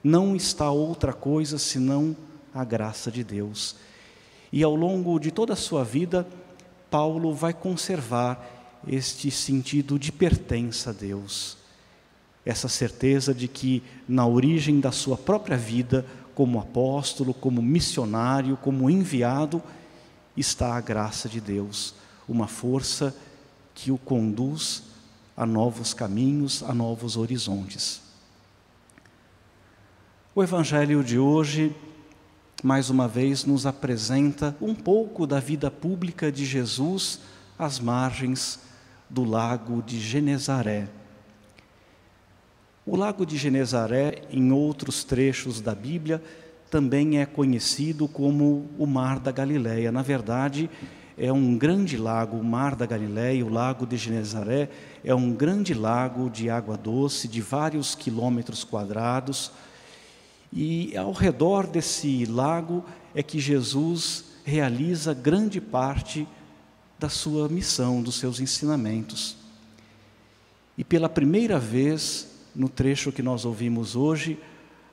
não 0.04 0.36
está 0.36 0.70
outra 0.70 1.14
coisa 1.14 1.58
senão 1.58 2.16
a 2.54 2.64
graça 2.64 3.12
de 3.12 3.24
Deus. 3.24 3.76
E 4.52 4.64
ao 4.64 4.76
longo 4.76 5.20
de 5.20 5.32
toda 5.32 5.54
a 5.54 5.58
sua 5.58 5.84
vida, 5.84 6.28
Paulo 6.90 7.34
vai 7.34 7.54
conservar 7.54 8.48
este 8.88 9.30
sentido 9.30 10.00
de 10.00 10.12
pertença 10.12 10.90
a 10.90 10.94
Deus. 10.94 11.58
Essa 12.46 12.68
certeza 12.68 13.34
de 13.34 13.48
que 13.48 13.84
na 14.08 14.26
origem 14.26 14.80
da 14.80 14.92
sua 14.92 15.18
própria 15.18 15.58
vida, 15.58 16.06
como 16.34 16.60
apóstolo, 16.60 17.34
como 17.34 17.62
missionário, 17.62 18.58
como 18.58 18.90
enviado, 18.90 19.62
está 20.36 20.76
a 20.76 20.82
graça 20.82 21.28
de 21.28 21.42
Deus, 21.42 21.94
uma 22.28 22.48
força 22.48 23.16
que 23.76 23.92
o 23.92 23.98
conduz 23.98 24.84
a 25.36 25.46
novos 25.46 25.94
caminhos, 25.94 26.64
a 26.64 26.74
novos 26.74 27.18
horizontes. 27.18 28.09
O 30.39 30.43
Evangelho 30.43 31.04
de 31.04 31.19
hoje, 31.19 31.75
mais 32.63 32.89
uma 32.89 33.10
vez, 33.10 33.43
nos 33.43 33.65
apresenta 33.65 34.56
um 34.62 34.73
pouco 34.73 35.28
da 35.28 35.38
vida 35.38 35.69
pública 35.69 36.32
de 36.32 36.45
Jesus 36.45 37.19
às 37.58 37.78
margens 37.78 38.58
do 39.10 39.25
lago 39.25 39.84
de 39.84 39.99
Genezaré. 39.99 40.88
O 42.86 42.95
lago 42.95 43.25
de 43.25 43.36
Genezaré, 43.36 44.21
em 44.32 44.54
outros 44.54 45.04
trechos 45.04 45.60
da 45.60 45.75
Bíblia, 45.75 46.23
também 46.71 47.19
é 47.19 47.25
conhecido 47.25 48.08
como 48.08 48.69
o 48.78 48.88
Mar 48.88 49.19
da 49.19 49.34
Galileia. 49.34 49.91
Na 49.91 50.02
verdade, 50.02 50.69
é 51.17 51.34
um 51.34 51.58
grande 51.58 51.97
lago, 51.97 52.38
o 52.38 52.43
Mar 52.45 52.78
da 52.78 52.86
Galileia, 52.86 53.45
o 53.45 53.49
Lago 53.49 53.86
de 53.86 53.97
Genezaré, 53.97 54.69
é 55.04 55.13
um 55.13 55.34
grande 55.34 55.73
lago 55.73 56.30
de 56.30 56.49
água 56.49 56.78
doce, 56.78 57.28
de 57.28 57.41
vários 57.41 57.93
quilômetros 57.93 58.63
quadrados. 58.63 59.52
E 60.52 60.96
ao 60.98 61.12
redor 61.12 61.68
desse 61.68 62.26
lago 62.26 62.84
é 63.14 63.22
que 63.22 63.40
Jesus 63.40 64.26
realiza 64.44 65.14
grande 65.14 65.62
parte 65.62 66.28
da 66.98 67.08
sua 67.10 67.48
missão, 67.48 68.02
dos 68.02 68.16
seus 68.16 68.40
ensinamentos. 68.40 69.38
E 70.78 70.84
pela 70.84 71.08
primeira 71.08 71.60
vez, 71.60 72.28
no 72.56 72.68
trecho 72.68 73.12
que 73.12 73.22
nós 73.22 73.46
ouvimos 73.46 73.96
hoje, 73.96 74.40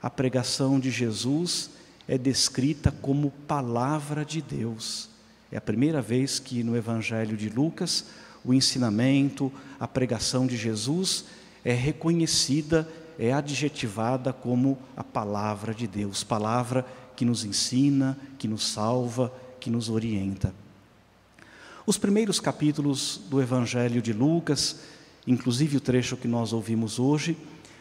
a 0.03 0.11
pregação 0.11 0.79
de 0.79 0.91
Jesus 0.91 1.71
é 2.07 2.19
descrita 2.19 2.91
como 2.91 3.31
palavra 3.49 4.25
de 4.25 4.41
Deus. 4.43 5.09
É 5.51 5.57
a 5.57 5.61
primeira 5.61 6.03
vez 6.03 6.39
que 6.39 6.63
no 6.63 6.77
Evangelho 6.77 7.37
de 7.37 7.49
Lucas 7.49 8.07
o 8.45 8.55
ensinamento, 8.55 9.53
a 9.81 9.89
pregação 9.89 10.47
de 10.47 10.57
Jesus 10.57 11.25
é 11.65 11.73
reconhecida, 11.73 12.89
é 13.19 13.33
adjetivada 13.33 14.33
como 14.33 14.79
a 14.97 15.05
palavra 15.05 15.75
de 15.75 15.87
Deus, 15.87 16.23
palavra 16.23 16.87
que 17.15 17.25
nos 17.25 17.45
ensina, 17.45 18.19
que 18.39 18.47
nos 18.47 18.67
salva, 18.67 19.33
que 19.59 19.71
nos 19.71 19.89
orienta. 19.89 20.55
Os 21.87 21.97
primeiros 21.97 22.41
capítulos 22.41 23.21
do 23.31 23.41
Evangelho 23.41 24.03
de 24.03 24.13
Lucas, 24.13 24.81
inclusive 25.27 25.77
o 25.77 25.81
trecho 25.81 26.17
que 26.17 26.29
nós 26.29 26.53
ouvimos 26.53 26.99
hoje, 26.99 27.37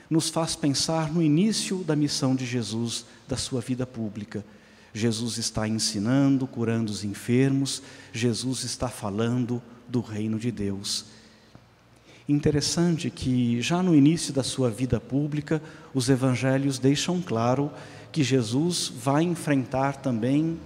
nos 0.09 0.29
faz 0.29 0.55
pensar 0.55 1.11
no 1.11 1.21
início 1.21 1.83
da 1.83 1.95
missão 1.95 2.35
de 2.35 2.45
Jesus, 2.45 3.05
da 3.27 3.35
sua 3.35 3.61
vida 3.61 3.85
pública. 3.85 4.45
Jesus 4.93 5.37
está 5.37 5.67
ensinando, 5.67 6.47
curando 6.47 6.91
os 6.91 7.03
enfermos, 7.03 7.81
Jesus 8.13 8.63
está 8.63 8.87
falando 8.87 9.61
do 9.87 9.99
reino 10.01 10.39
de 10.39 10.51
Deus. 10.51 11.05
Interessante 12.27 13.11
que 13.11 13.61
já 13.61 13.83
no 13.83 13.95
início 13.95 14.33
da 14.33 14.41
sua 14.41 14.69
vida 14.69 14.99
pública, 14.99 15.61
os 15.93 16.09
evangelhos 16.09 16.79
deixam 16.79 17.21
claro 17.21 17.71
que 18.11 18.23
Jesus 18.23 18.91
vai 18.95 19.23
enfrentar 19.23 19.97
também 19.97 20.57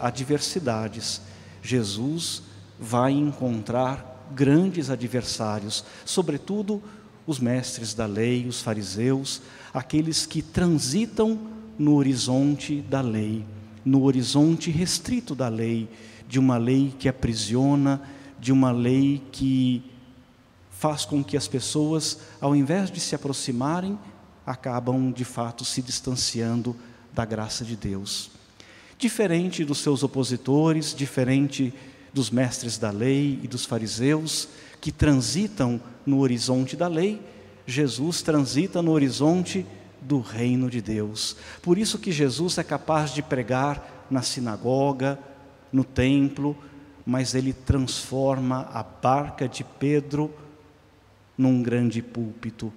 adversidades. 0.00 1.20
Jesus 1.62 2.42
vai 2.80 3.12
encontrar 3.12 4.26
grandes 4.34 4.88
adversários, 4.88 5.84
sobretudo 6.04 6.82
os 7.26 7.38
mestres 7.38 7.92
da 7.92 8.06
lei, 8.06 8.46
os 8.46 8.62
fariseus, 8.62 9.42
aqueles 9.72 10.24
que 10.24 10.40
transitam 10.40 11.38
no 11.78 11.94
horizonte 11.94 12.80
da 12.82 13.00
lei, 13.00 13.44
no 13.84 14.04
horizonte 14.04 14.70
restrito 14.70 15.34
da 15.34 15.48
lei, 15.48 15.88
de 16.28 16.38
uma 16.38 16.56
lei 16.56 16.94
que 16.98 17.08
aprisiona, 17.08 18.00
de 18.38 18.52
uma 18.52 18.70
lei 18.70 19.22
que 19.32 19.82
faz 20.70 21.04
com 21.04 21.22
que 21.22 21.36
as 21.36 21.48
pessoas, 21.48 22.18
ao 22.40 22.54
invés 22.54 22.90
de 22.90 23.00
se 23.00 23.14
aproximarem, 23.14 23.98
acabam 24.46 25.10
de 25.10 25.24
fato 25.24 25.64
se 25.64 25.80
distanciando 25.80 26.76
da 27.12 27.24
graça 27.24 27.64
de 27.64 27.76
Deus. 27.76 28.30
Diferente 28.98 29.64
dos 29.64 29.78
seus 29.78 30.02
opositores, 30.02 30.94
diferente 30.94 31.72
dos 32.12 32.30
mestres 32.30 32.78
da 32.78 32.90
lei 32.90 33.40
e 33.42 33.48
dos 33.48 33.64
fariseus, 33.64 34.48
que 34.80 34.92
transitam 34.92 35.80
no 36.04 36.20
horizonte 36.20 36.76
da 36.76 36.86
lei, 36.86 37.20
Jesus 37.66 38.20
transita 38.22 38.82
no 38.82 38.92
horizonte 38.92 39.66
do 40.00 40.20
reino 40.20 40.68
de 40.68 40.82
Deus. 40.82 41.36
Por 41.62 41.78
isso 41.78 41.98
que 41.98 42.12
Jesus 42.12 42.58
é 42.58 42.62
capaz 42.62 43.12
de 43.12 43.22
pregar 43.22 44.06
na 44.10 44.22
sinagoga, 44.22 45.18
no 45.72 45.82
templo, 45.82 46.56
mas 47.04 47.34
ele 47.34 47.52
transforma 47.52 48.68
a 48.72 48.82
barca 48.82 49.48
de 49.48 49.62
Pedro 49.62 50.32
num 51.36 51.62
grande 51.62 52.00
púlpito. 52.02 52.72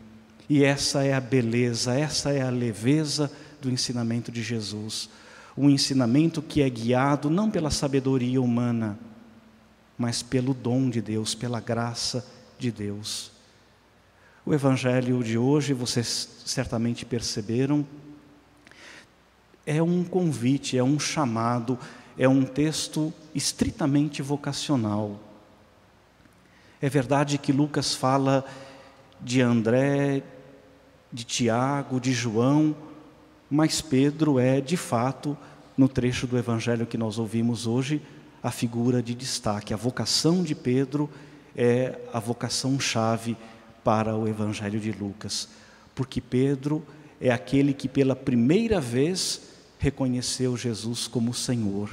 E 0.49 0.63
essa 0.63 1.03
é 1.03 1.13
a 1.13 1.21
beleza, 1.21 1.93
essa 1.93 2.31
é 2.31 2.41
a 2.41 2.49
leveza 2.49 3.31
do 3.61 3.69
ensinamento 3.69 4.31
de 4.31 4.41
Jesus. 4.41 5.09
Um 5.57 5.69
ensinamento 5.69 6.41
que 6.41 6.61
é 6.61 6.69
guiado 6.69 7.29
não 7.29 7.49
pela 7.49 7.71
sabedoria 7.71 8.41
humana, 8.41 8.97
mas 9.97 10.21
pelo 10.21 10.53
dom 10.53 10.89
de 10.89 11.01
Deus, 11.01 11.33
pela 11.33 11.59
graça 11.59 12.25
de 12.59 12.71
Deus. 12.71 13.31
O 14.45 14.53
evangelho 14.53 15.23
de 15.23 15.37
hoje, 15.37 15.73
vocês 15.73 16.41
certamente 16.45 17.05
perceberam, 17.05 17.85
é 19.65 19.83
um 19.83 20.05
convite, 20.05 20.77
é 20.77 20.83
um 20.83 20.97
chamado, 20.97 21.77
é 22.17 22.27
um 22.27 22.43
texto 22.43 23.13
estritamente 23.33 24.21
vocacional. 24.21 25.19
É 26.81 26.89
verdade 26.89 27.37
que 27.37 27.51
Lucas 27.51 27.93
fala 27.93 28.45
de 29.21 29.41
André, 29.41 30.23
de 31.11 31.23
Tiago, 31.23 31.99
de 31.99 32.11
João, 32.11 32.75
mas 33.49 33.81
Pedro 33.81 34.39
é, 34.39 34.59
de 34.59 34.75
fato, 34.75 35.37
no 35.77 35.87
trecho 35.87 36.27
do 36.27 36.37
evangelho 36.37 36.85
que 36.85 36.97
nós 36.97 37.17
ouvimos 37.17 37.67
hoje, 37.67 38.01
a 38.41 38.51
figura 38.51 39.01
de 39.01 39.13
destaque. 39.13 39.73
A 39.73 39.77
vocação 39.77 40.43
de 40.43 40.55
Pedro 40.55 41.09
é 41.55 41.99
a 42.13 42.19
vocação 42.19 42.79
chave 42.79 43.35
para 43.83 44.15
o 44.15 44.27
Evangelho 44.27 44.79
de 44.79 44.91
Lucas, 44.91 45.47
porque 45.95 46.19
Pedro 46.19 46.85
é 47.19 47.31
aquele 47.31 47.73
que 47.73 47.87
pela 47.87 48.15
primeira 48.15 48.79
vez 48.79 49.41
reconheceu 49.79 50.57
Jesus 50.57 51.07
como 51.07 51.33
Senhor. 51.33 51.89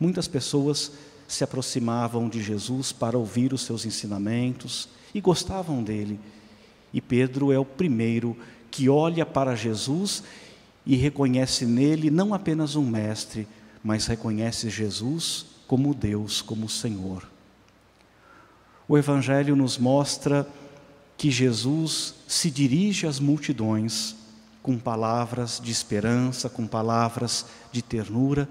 Muitas 0.00 0.26
pessoas 0.26 0.90
se 1.28 1.44
aproximavam 1.44 2.28
de 2.28 2.42
Jesus 2.42 2.90
para 2.90 3.18
ouvir 3.18 3.52
os 3.52 3.60
seus 3.60 3.84
ensinamentos 3.84 4.88
e 5.14 5.20
gostavam 5.20 5.84
dele. 5.84 6.18
E 6.92 7.00
Pedro 7.00 7.52
é 7.52 7.58
o 7.58 7.64
primeiro 7.64 8.36
que 8.70 8.88
olha 8.88 9.26
para 9.26 9.54
Jesus 9.54 10.24
e 10.86 10.96
reconhece 10.96 11.66
nele 11.66 12.10
não 12.10 12.32
apenas 12.32 12.74
um 12.74 12.84
mestre, 12.84 13.46
mas 13.84 14.06
reconhece 14.06 14.70
Jesus 14.70 15.46
como 15.66 15.94
Deus, 15.94 16.40
como 16.42 16.68
Senhor. 16.68 17.28
O 18.88 18.98
Evangelho 18.98 19.54
nos 19.54 19.78
mostra 19.78 20.48
que 21.16 21.30
Jesus 21.30 22.14
se 22.26 22.50
dirige 22.50 23.06
às 23.06 23.20
multidões 23.20 24.16
com 24.62 24.78
palavras 24.78 25.60
de 25.62 25.70
esperança, 25.70 26.48
com 26.48 26.66
palavras 26.66 27.46
de 27.70 27.82
ternura, 27.82 28.48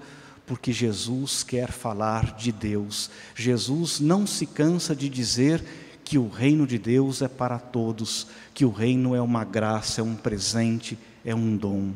porque 0.50 0.72
Jesus 0.72 1.44
quer 1.44 1.70
falar 1.70 2.34
de 2.34 2.50
Deus. 2.50 3.08
Jesus 3.36 4.00
não 4.00 4.26
se 4.26 4.44
cansa 4.44 4.96
de 4.96 5.08
dizer 5.08 5.64
que 6.02 6.18
o 6.18 6.28
reino 6.28 6.66
de 6.66 6.76
Deus 6.76 7.22
é 7.22 7.28
para 7.28 7.56
todos, 7.56 8.26
que 8.52 8.64
o 8.64 8.70
reino 8.72 9.14
é 9.14 9.20
uma 9.20 9.44
graça, 9.44 10.00
é 10.00 10.04
um 10.04 10.16
presente, 10.16 10.98
é 11.24 11.32
um 11.32 11.56
dom. 11.56 11.92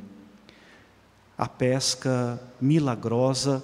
A 1.37 1.49
pesca 1.49 2.40
milagrosa 2.61 3.61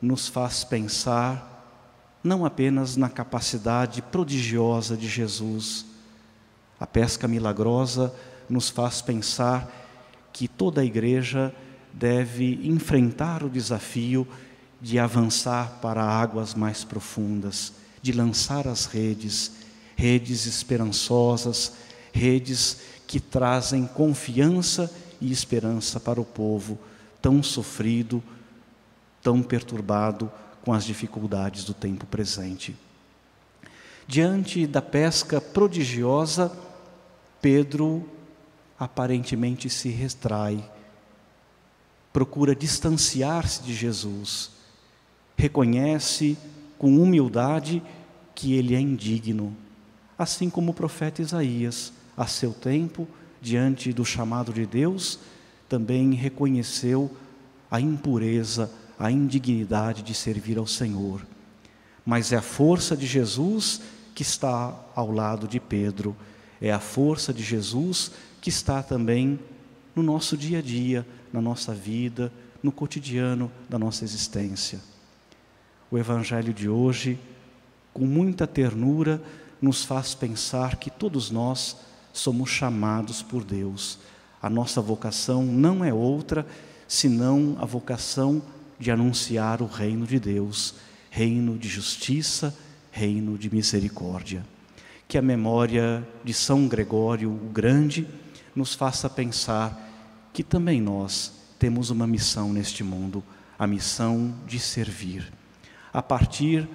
nos 0.00 0.26
faz 0.26 0.64
pensar 0.64 2.16
não 2.24 2.46
apenas 2.46 2.96
na 2.96 3.10
capacidade 3.10 4.00
prodigiosa 4.00 4.96
de 4.96 5.06
Jesus, 5.06 5.84
a 6.80 6.86
pesca 6.86 7.28
milagrosa 7.28 8.10
nos 8.48 8.70
faz 8.70 9.02
pensar 9.02 9.70
que 10.32 10.48
toda 10.48 10.80
a 10.80 10.84
igreja 10.84 11.54
deve 11.94 12.60
enfrentar 12.66 13.42
o 13.42 13.48
desafio 13.48 14.26
de 14.80 14.98
avançar 14.98 15.78
para 15.80 16.02
águas 16.02 16.54
mais 16.54 16.84
profundas, 16.84 17.72
de 18.02 18.12
lançar 18.12 18.66
as 18.66 18.86
redes, 18.86 19.52
redes 19.96 20.44
esperançosas, 20.44 21.72
redes 22.12 22.80
que 23.06 23.20
trazem 23.20 23.86
confiança 23.86 24.92
e 25.20 25.30
esperança 25.30 26.00
para 26.00 26.20
o 26.20 26.24
povo 26.24 26.78
tão 27.22 27.42
sofrido, 27.42 28.22
tão 29.22 29.42
perturbado 29.42 30.30
com 30.62 30.72
as 30.72 30.84
dificuldades 30.84 31.64
do 31.64 31.72
tempo 31.72 32.04
presente. 32.06 32.76
Diante 34.06 34.66
da 34.66 34.82
pesca 34.82 35.40
prodigiosa, 35.40 36.52
Pedro 37.40 38.06
aparentemente 38.78 39.70
se 39.70 39.88
retrai, 39.88 40.62
procura 42.14 42.54
distanciar-se 42.54 43.60
de 43.64 43.74
Jesus, 43.74 44.52
reconhece 45.36 46.38
com 46.78 47.02
humildade 47.02 47.82
que 48.36 48.54
ele 48.54 48.76
é 48.76 48.80
indigno, 48.80 49.52
assim 50.16 50.48
como 50.48 50.70
o 50.70 50.74
profeta 50.74 51.20
Isaías, 51.20 51.92
a 52.16 52.24
seu 52.28 52.52
tempo, 52.52 53.08
diante 53.42 53.92
do 53.92 54.04
chamado 54.04 54.52
de 54.52 54.64
Deus, 54.64 55.18
também 55.68 56.14
reconheceu 56.14 57.10
a 57.68 57.80
impureza, 57.80 58.70
a 58.96 59.10
indignidade 59.10 60.00
de 60.00 60.14
servir 60.14 60.56
ao 60.56 60.68
Senhor. 60.68 61.26
Mas 62.06 62.32
é 62.32 62.36
a 62.36 62.42
força 62.42 62.96
de 62.96 63.06
Jesus 63.06 63.80
que 64.14 64.22
está 64.22 64.72
ao 64.94 65.10
lado 65.10 65.48
de 65.48 65.58
Pedro, 65.58 66.14
é 66.60 66.72
a 66.72 66.78
força 66.78 67.34
de 67.34 67.42
Jesus 67.42 68.12
que 68.40 68.50
está 68.50 68.84
também 68.84 69.36
no 69.96 70.02
nosso 70.02 70.36
dia 70.36 70.60
a 70.60 70.62
dia, 70.62 71.04
na 71.34 71.40
nossa 71.40 71.74
vida, 71.74 72.32
no 72.62 72.70
cotidiano 72.70 73.50
da 73.68 73.76
nossa 73.76 74.04
existência. 74.04 74.78
O 75.90 75.98
Evangelho 75.98 76.54
de 76.54 76.68
hoje, 76.68 77.18
com 77.92 78.06
muita 78.06 78.46
ternura, 78.46 79.20
nos 79.60 79.84
faz 79.84 80.14
pensar 80.14 80.76
que 80.76 80.90
todos 80.90 81.32
nós 81.32 81.76
somos 82.12 82.50
chamados 82.50 83.20
por 83.20 83.42
Deus. 83.42 83.98
A 84.40 84.48
nossa 84.48 84.80
vocação 84.80 85.44
não 85.44 85.84
é 85.84 85.92
outra 85.92 86.46
senão 86.86 87.56
a 87.60 87.64
vocação 87.64 88.40
de 88.78 88.92
anunciar 88.92 89.60
o 89.60 89.66
reino 89.66 90.06
de 90.06 90.20
Deus, 90.20 90.76
reino 91.10 91.58
de 91.58 91.68
justiça, 91.68 92.56
reino 92.92 93.36
de 93.36 93.52
misericórdia. 93.52 94.46
Que 95.08 95.18
a 95.18 95.22
memória 95.22 96.06
de 96.22 96.32
São 96.32 96.68
Gregório 96.68 97.28
o 97.28 97.50
Grande 97.52 98.06
nos 98.54 98.72
faça 98.72 99.10
pensar 99.10 99.83
que 100.34 100.42
também 100.42 100.80
nós 100.80 101.32
temos 101.60 101.90
uma 101.90 102.08
missão 102.08 102.52
neste 102.52 102.82
mundo, 102.82 103.22
a 103.56 103.68
missão 103.68 104.34
de 104.48 104.58
servir. 104.58 105.32
A 105.92 106.02
partir 106.02 106.68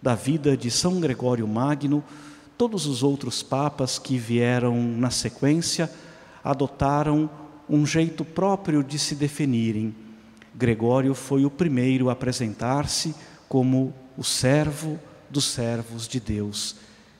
da 0.00 0.14
vida 0.14 0.56
de 0.56 0.70
São 0.70 1.00
Gregório 1.00 1.48
Magno, 1.48 2.04
todos 2.56 2.86
os 2.86 3.02
outros 3.02 3.42
papas 3.42 3.98
que 3.98 4.16
vieram 4.16 4.80
na 4.80 5.10
sequência 5.10 5.90
adotaram 6.44 7.28
um 7.68 7.84
jeito 7.84 8.24
próprio 8.24 8.84
de 8.84 9.00
se 9.00 9.16
definirem. 9.16 9.92
Gregório 10.54 11.12
foi 11.12 11.44
o 11.44 11.50
primeiro 11.50 12.08
a 12.08 12.12
apresentar-se 12.12 13.16
como 13.48 13.92
o 14.16 14.22
servo 14.22 14.96
dos 15.28 15.46
servos 15.46 16.06
de 16.06 16.20
Deus, 16.20 16.76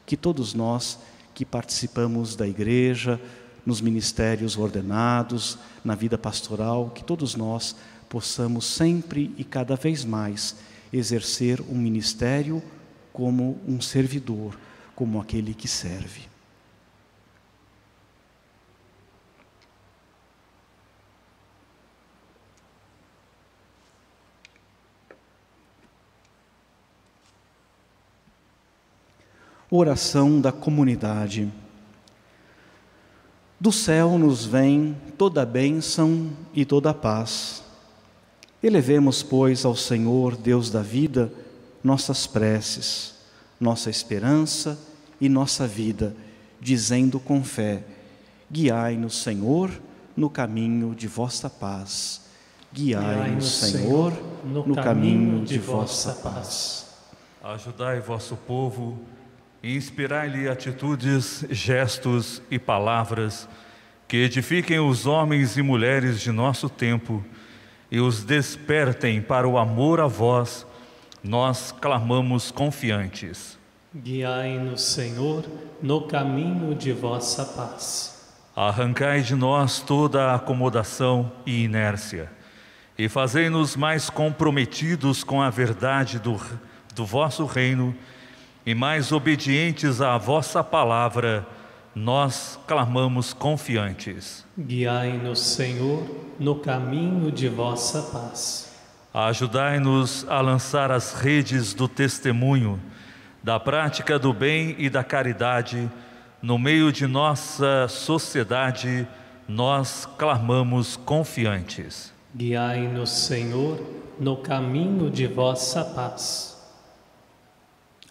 que 0.07 0.17
todos 0.17 0.55
nós 0.55 1.01
que 1.35 1.45
participamos 1.45 2.37
da 2.37 2.47
igreja, 2.47 3.21
nos 3.65 3.81
ministérios 3.81 4.57
ordenados, 4.57 5.59
na 5.85 5.95
vida 5.95 6.19
pastoral, 6.19 6.91
que 6.91 7.03
todos 7.03 7.35
nós 7.35 7.75
possamos 8.09 8.65
sempre 8.65 9.35
e 9.37 9.45
cada 9.45 9.77
vez 9.77 10.05
mais 10.05 10.57
exercer 10.93 11.61
um 11.61 11.75
ministério 11.75 12.63
como 13.13 13.59
um 13.67 13.81
servidor, 13.81 14.59
como 14.95 15.21
aquele 15.21 15.55
que 15.55 15.69
serve. 15.69 16.35
Oração 29.71 30.41
da 30.41 30.53
comunidade. 30.53 31.51
Do 33.65 33.73
céu 33.73 34.19
nos 34.19 34.45
vem 34.45 34.95
toda 35.17 35.41
a 35.41 35.47
bênção 35.47 36.29
e 36.53 36.67
toda 36.67 36.93
paz. 36.93 37.65
Elevemos, 38.63 39.23
pois, 39.23 39.65
ao 39.65 39.75
Senhor, 39.75 40.37
Deus 40.37 40.69
da 40.69 40.83
vida, 40.83 41.33
nossas 41.83 42.27
preces, 42.27 43.15
nossa 43.59 43.89
esperança 43.89 44.79
e 45.19 45.31
nossa 45.31 45.67
vida, 45.67 46.15
dizendo 46.61 47.19
com 47.19 47.43
fé: 47.43 47.83
Guiai-nos, 48.53 49.23
Senhor, 49.23 49.71
no 50.15 50.29
caminho 50.29 50.95
de 50.95 51.09
vossa 51.09 51.49
paz. 51.49 52.21
Guiai-nos, 52.71 53.51
Senhor, 53.51 54.13
no 54.45 54.75
caminho 54.75 55.43
de 55.43 55.59
vossa 55.59 56.13
paz. 56.13 56.85
Ajudai 57.43 57.99
vosso 57.99 58.37
povo 58.37 58.99
e 59.65 59.77
inspirai-lhe 59.77 60.47
atitudes, 60.47 61.43
gestos 61.49 62.43
e 62.51 62.59
palavras 62.59 63.49
que 64.07 64.19
edifiquem 64.19 64.79
os 64.79 65.07
homens 65.07 65.57
e 65.57 65.63
mulheres 65.63 66.21
de 66.21 66.31
nosso 66.31 66.69
tempo 66.69 67.25
e 67.91 67.99
os 67.99 68.25
despertem 68.25 69.23
para 69.23 69.49
o 69.49 69.57
amor 69.57 70.01
a 70.01 70.07
vós 70.07 70.67
nós 71.23 71.73
clamamos 71.73 72.51
confiantes. 72.51 73.59
Guiai-nos, 73.97 74.83
Senhor, 74.83 75.47
no 75.81 76.03
caminho 76.03 76.75
de 76.75 76.93
vossa 76.93 77.47
paz. 77.47 78.37
Arrancai 78.55 79.23
de 79.23 79.35
nós 79.35 79.81
toda 79.81 80.25
a 80.25 80.35
acomodação 80.35 81.33
e 81.47 81.65
inércia, 81.65 82.31
e 82.99 83.09
fazei-nos 83.09 83.77
mais 83.77 84.11
comprometidos 84.11 85.25
com 85.25 85.41
a 85.41 85.49
verdade 85.49 86.19
do, 86.19 86.39
do 86.95 87.07
vosso 87.07 87.47
reino 87.47 87.97
e 88.67 88.75
mais 88.75 89.13
obedientes 89.13 90.01
à 90.01 90.17
vossa 90.17 90.63
palavra, 90.63 91.47
nós 91.95 92.59
clamamos 92.67 93.33
confiantes. 93.33 94.45
Guiai-nos, 94.59 95.41
Senhor, 95.41 96.03
no 96.39 96.57
caminho 96.57 97.31
de 97.31 97.49
vossa 97.49 98.03
paz. 98.03 98.75
Ajudai-nos 99.13 100.27
a 100.29 100.41
lançar 100.41 100.91
as 100.91 101.15
redes 101.15 101.73
do 101.73 101.87
testemunho, 101.87 102.81
da 103.43 103.61
prática 103.61 104.19
do 104.19 104.33
bem 104.33 104.75
e 104.79 104.91
da 104.91 105.05
caridade 105.05 105.91
no 106.45 106.59
meio 106.59 106.93
de 106.93 107.07
nossa 107.07 107.89
sociedade, 107.89 109.09
nós 109.49 110.07
clamamos 110.19 110.95
confiantes. 110.95 112.13
Guiai-nos, 112.37 113.09
Senhor, 113.09 113.81
no 114.21 114.37
caminho 114.37 115.11
de 115.11 115.27
vossa 115.27 115.83
paz. 115.83 116.54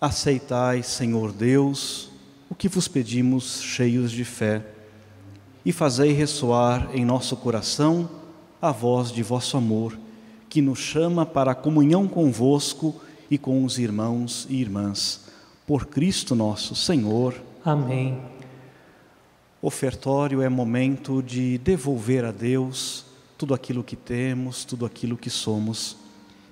Aceitai, 0.03 0.83
Senhor 0.83 1.31
Deus, 1.31 2.11
o 2.49 2.55
que 2.55 2.67
vos 2.67 2.89
pedimos, 2.89 3.61
cheios 3.61 4.11
de 4.11 4.25
fé, 4.25 4.61
e 5.63 5.71
fazei 5.71 6.11
ressoar 6.11 6.89
em 6.93 7.05
nosso 7.05 7.37
coração 7.37 8.09
a 8.61 8.69
voz 8.69 9.13
de 9.13 9.23
vosso 9.23 9.55
amor 9.55 9.97
que 10.49 10.61
nos 10.61 10.79
chama 10.79 11.25
para 11.25 11.51
a 11.51 11.55
comunhão 11.55 12.05
convosco 12.05 13.01
e 13.31 13.37
com 13.37 13.63
os 13.63 13.79
irmãos 13.79 14.45
e 14.49 14.59
irmãs. 14.59 15.21
Por 15.65 15.85
Cristo 15.85 16.35
nosso 16.35 16.75
Senhor. 16.75 17.41
Amém. 17.63 18.21
Ofertório 19.61 20.41
é 20.41 20.49
momento 20.49 21.23
de 21.23 21.57
devolver 21.59 22.25
a 22.25 22.31
Deus 22.33 23.05
tudo 23.37 23.53
aquilo 23.53 23.85
que 23.85 23.95
temos, 23.95 24.65
tudo 24.65 24.85
aquilo 24.85 25.15
que 25.15 25.29
somos. 25.29 25.95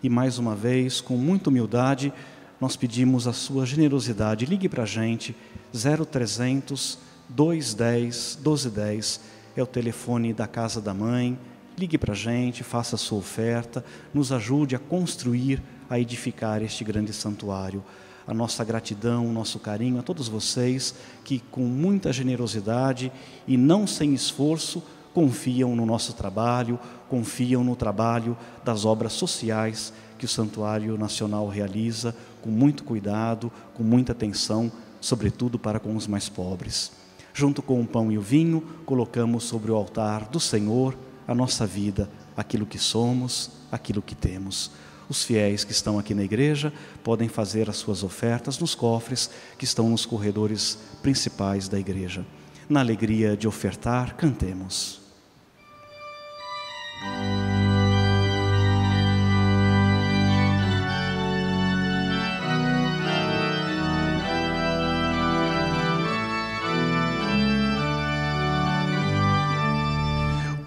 E 0.01 0.07
mais 0.07 0.37
uma 0.37 0.55
vez, 0.55 1.01
com 1.01 1.17
muita 1.17 1.49
humildade, 1.49 2.13
nós 2.61 2.77
pedimos 2.77 3.27
a 3.27 3.33
sua 3.33 3.65
generosidade. 3.65 4.45
Ligue 4.45 4.69
para 4.69 4.83
a 4.83 4.85
gente, 4.85 5.35
0300 5.73 6.97
210 7.27 8.35
1210, 8.35 9.21
é 9.57 9.63
o 9.63 9.67
telefone 9.67 10.33
da 10.33 10.47
Casa 10.47 10.79
da 10.79 10.93
Mãe 10.93 11.37
Ligue 11.77 11.97
para 11.97 12.13
a 12.13 12.15
gente, 12.15 12.63
faça 12.63 12.95
a 12.95 12.99
sua 12.99 13.17
oferta, 13.17 13.83
nos 14.13 14.31
ajude 14.31 14.75
a 14.75 14.79
construir, 14.79 15.63
a 15.89 15.99
edificar 15.99 16.61
este 16.61 16.83
grande 16.83 17.13
santuário. 17.13 17.83
A 18.27 18.33
nossa 18.33 18.63
gratidão, 18.63 19.25
o 19.25 19.31
nosso 19.31 19.57
carinho 19.57 19.97
a 19.97 20.03
todos 20.03 20.27
vocês 20.27 20.93
que, 21.23 21.39
com 21.39 21.61
muita 21.61 22.13
generosidade 22.13 23.11
e 23.47 23.57
não 23.57 23.87
sem 23.87 24.13
esforço, 24.13 24.83
confiam 25.13 25.75
no 25.75 25.85
nosso 25.85 26.13
trabalho, 26.13 26.79
confiam 27.09 27.63
no 27.63 27.75
trabalho 27.75 28.37
das 28.63 28.85
obras 28.85 29.13
sociais 29.13 29.91
que 30.19 30.25
o 30.25 30.29
Santuário 30.29 30.97
Nacional 30.97 31.47
realiza 31.47 32.15
com 32.41 32.49
muito 32.49 32.83
cuidado, 32.83 33.51
com 33.73 33.83
muita 33.83 34.11
atenção, 34.11 34.71
sobretudo 34.99 35.57
para 35.57 35.79
com 35.79 35.95
os 35.95 36.07
mais 36.07 36.29
pobres. 36.29 36.91
Junto 37.33 37.61
com 37.61 37.81
o 37.81 37.87
pão 37.87 38.11
e 38.11 38.17
o 38.17 38.21
vinho, 38.21 38.61
colocamos 38.85 39.45
sobre 39.45 39.71
o 39.71 39.75
altar 39.75 40.27
do 40.29 40.39
Senhor 40.39 40.97
a 41.27 41.33
nossa 41.33 41.65
vida, 41.65 42.09
aquilo 42.35 42.65
que 42.65 42.77
somos, 42.77 43.51
aquilo 43.71 44.01
que 44.01 44.15
temos. 44.15 44.71
Os 45.07 45.23
fiéis 45.23 45.63
que 45.63 45.71
estão 45.71 45.99
aqui 45.99 46.13
na 46.13 46.23
igreja 46.23 46.71
podem 47.03 47.27
fazer 47.27 47.69
as 47.69 47.77
suas 47.77 48.03
ofertas 48.03 48.57
nos 48.59 48.73
cofres 48.73 49.29
que 49.57 49.65
estão 49.65 49.89
nos 49.89 50.05
corredores 50.05 50.77
principais 51.01 51.67
da 51.67 51.79
igreja. 51.79 52.25
Na 52.69 52.79
alegria 52.79 53.35
de 53.35 53.47
ofertar, 53.47 54.15
cantemos. 54.15 55.01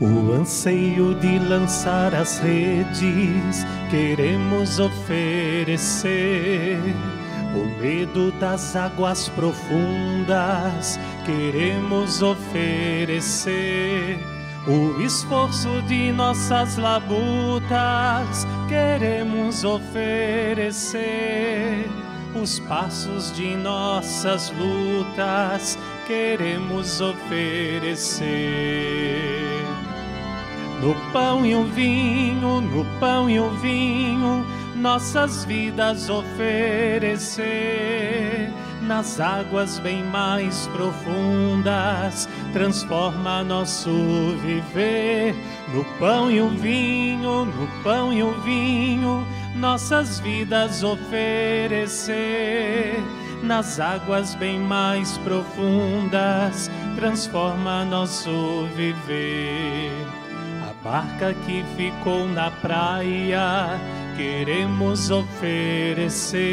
O 0.04 0.32
anseio 0.34 1.14
de 1.14 1.38
lançar 1.38 2.14
as 2.14 2.38
redes 2.38 3.64
queremos 3.90 4.78
oferecer. 4.78 6.78
O 7.54 7.64
medo 7.80 8.30
das 8.32 8.76
águas 8.76 9.30
profundas 9.30 11.00
queremos 11.24 12.20
oferecer. 12.20 14.18
O 14.66 15.00
esforço 15.00 15.80
de 15.88 16.12
nossas 16.12 16.76
labutas 16.76 18.46
queremos 18.68 19.64
oferecer. 19.64 21.00
Os 22.34 22.58
passos 22.58 23.34
de 23.34 23.56
nossas 23.56 24.50
lutas 24.50 25.78
queremos 26.06 27.00
oferecer. 27.00 28.24
No 30.84 30.94
pão 31.14 31.46
e 31.46 31.54
o 31.54 31.64
vinho, 31.64 32.60
no 32.60 32.84
pão 33.00 33.30
e 33.30 33.40
o 33.40 33.48
vinho, 33.52 34.44
nossas 34.76 35.46
vidas 35.46 36.10
oferecer. 36.10 37.40
Nas 38.82 39.18
águas 39.18 39.78
bem 39.78 40.04
mais 40.04 40.66
profundas, 40.66 42.28
transforma 42.52 43.42
nosso 43.42 43.88
viver. 44.42 45.34
No 45.72 45.86
pão 45.98 46.30
e 46.30 46.42
o 46.42 46.50
vinho, 46.50 47.46
no 47.46 47.66
pão 47.82 48.12
e 48.12 48.22
o 48.22 48.38
vinho, 48.42 49.26
nossas 49.56 50.20
vidas 50.20 50.82
oferecer 50.82 52.22
nas 53.42 53.80
águas 53.80 54.34
bem 54.34 54.58
mais 54.58 55.16
profundas, 55.18 56.70
transforma 56.96 57.84
nosso 57.84 58.66
viver. 58.74 60.13
Barca 60.84 61.34
que 61.46 61.64
ficou 61.76 62.28
na 62.28 62.50
praia, 62.50 63.80
queremos 64.16 65.10
oferecer. 65.10 66.44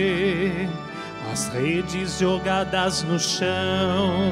As 1.31 1.49
redes 1.49 2.17
jogadas 2.17 3.03
no 3.03 3.19
chão, 3.19 4.31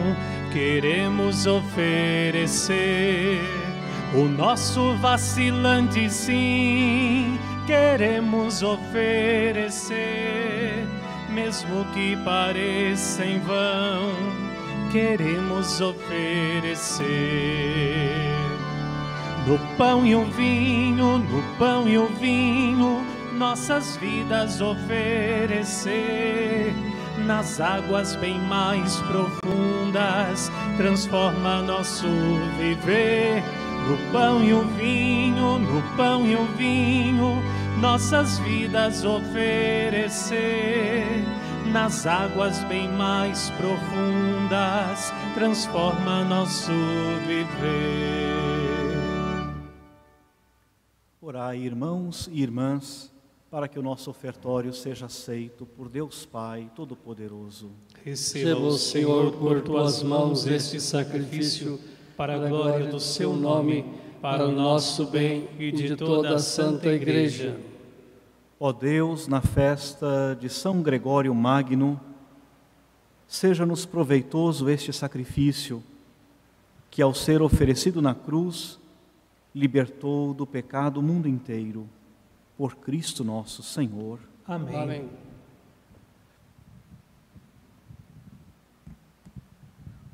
queremos 0.51 1.45
oferecer. 1.45 3.41
O 4.15 4.23
nosso 4.25 4.95
vacilante 4.95 6.09
sim, 6.09 7.37
queremos 7.67 8.63
oferecer 8.63 10.39
mesmo 11.29 11.85
que 11.93 12.15
pareça 12.17 13.25
em 13.25 13.39
vão, 13.39 14.11
queremos 14.91 15.79
oferecer. 15.79 17.07
No 19.49 19.57
pão 19.77 20.05
e 20.05 20.15
o 20.15 20.25
vinho, 20.25 21.17
no 21.17 21.41
pão 21.57 21.89
e 21.89 21.97
o 21.97 22.05
vinho, 22.05 23.03
nossas 23.35 23.97
vidas 23.97 24.61
oferecer. 24.61 25.91
Nas 27.25 27.59
águas 27.59 28.15
bem 28.17 28.37
mais 28.41 28.97
profundas, 28.97 30.51
transforma 30.77 31.63
nosso 31.63 32.05
viver. 32.59 33.43
No 33.87 33.97
pão 34.11 34.43
e 34.43 34.53
o 34.53 34.61
vinho, 34.77 35.57
no 35.57 35.81
pão 35.97 36.27
e 36.27 36.35
o 36.35 36.45
vinho, 36.55 37.41
nossas 37.81 38.37
vidas 38.37 39.03
oferecer. 39.03 40.43
Nas 41.71 42.05
águas 42.05 42.63
bem 42.65 42.87
mais 42.87 43.51
profundas, 43.57 45.11
transforma 45.33 46.23
nosso 46.23 46.71
viver. 47.25 48.48
Orai, 51.29 51.59
irmãos 51.59 52.27
e 52.33 52.41
irmãs, 52.41 53.11
para 53.51 53.67
que 53.67 53.77
o 53.77 53.83
nosso 53.83 54.09
ofertório 54.09 54.73
seja 54.73 55.05
aceito 55.05 55.63
por 55.63 55.87
Deus 55.87 56.25
Pai 56.25 56.71
Todo-Poderoso. 56.75 57.69
Receba 58.03 58.71
Senhor 58.71 59.33
por 59.33 59.61
tuas 59.61 60.01
mãos 60.01 60.47
este 60.47 60.79
sacrifício, 60.79 61.79
para 62.17 62.33
a 62.33 62.49
glória 62.49 62.87
do 62.87 62.99
seu 62.99 63.35
nome, 63.35 63.85
para 64.19 64.47
o 64.47 64.51
nosso 64.51 65.05
bem 65.05 65.47
e 65.59 65.71
de 65.71 65.95
toda 65.95 66.33
a 66.33 66.39
Santa 66.39 66.91
Igreja. 66.91 67.55
Ó 68.59 68.73
Deus, 68.73 69.27
na 69.27 69.39
festa 69.39 70.35
de 70.41 70.49
São 70.49 70.81
Gregório 70.81 71.35
Magno, 71.35 72.01
seja-nos 73.27 73.85
proveitoso 73.85 74.67
este 74.67 74.91
sacrifício, 74.91 75.83
que 76.89 77.03
ao 77.03 77.13
ser 77.13 77.39
oferecido 77.39 78.01
na 78.01 78.15
cruz, 78.15 78.78
libertou 79.53 80.33
do 80.33 80.45
pecado 80.45 80.99
o 80.99 81.03
mundo 81.03 81.27
inteiro. 81.27 81.87
Por 82.57 82.75
Cristo 82.75 83.23
nosso 83.23 83.63
Senhor. 83.63 84.19
Amém. 84.45 84.75
Amém. 84.75 85.09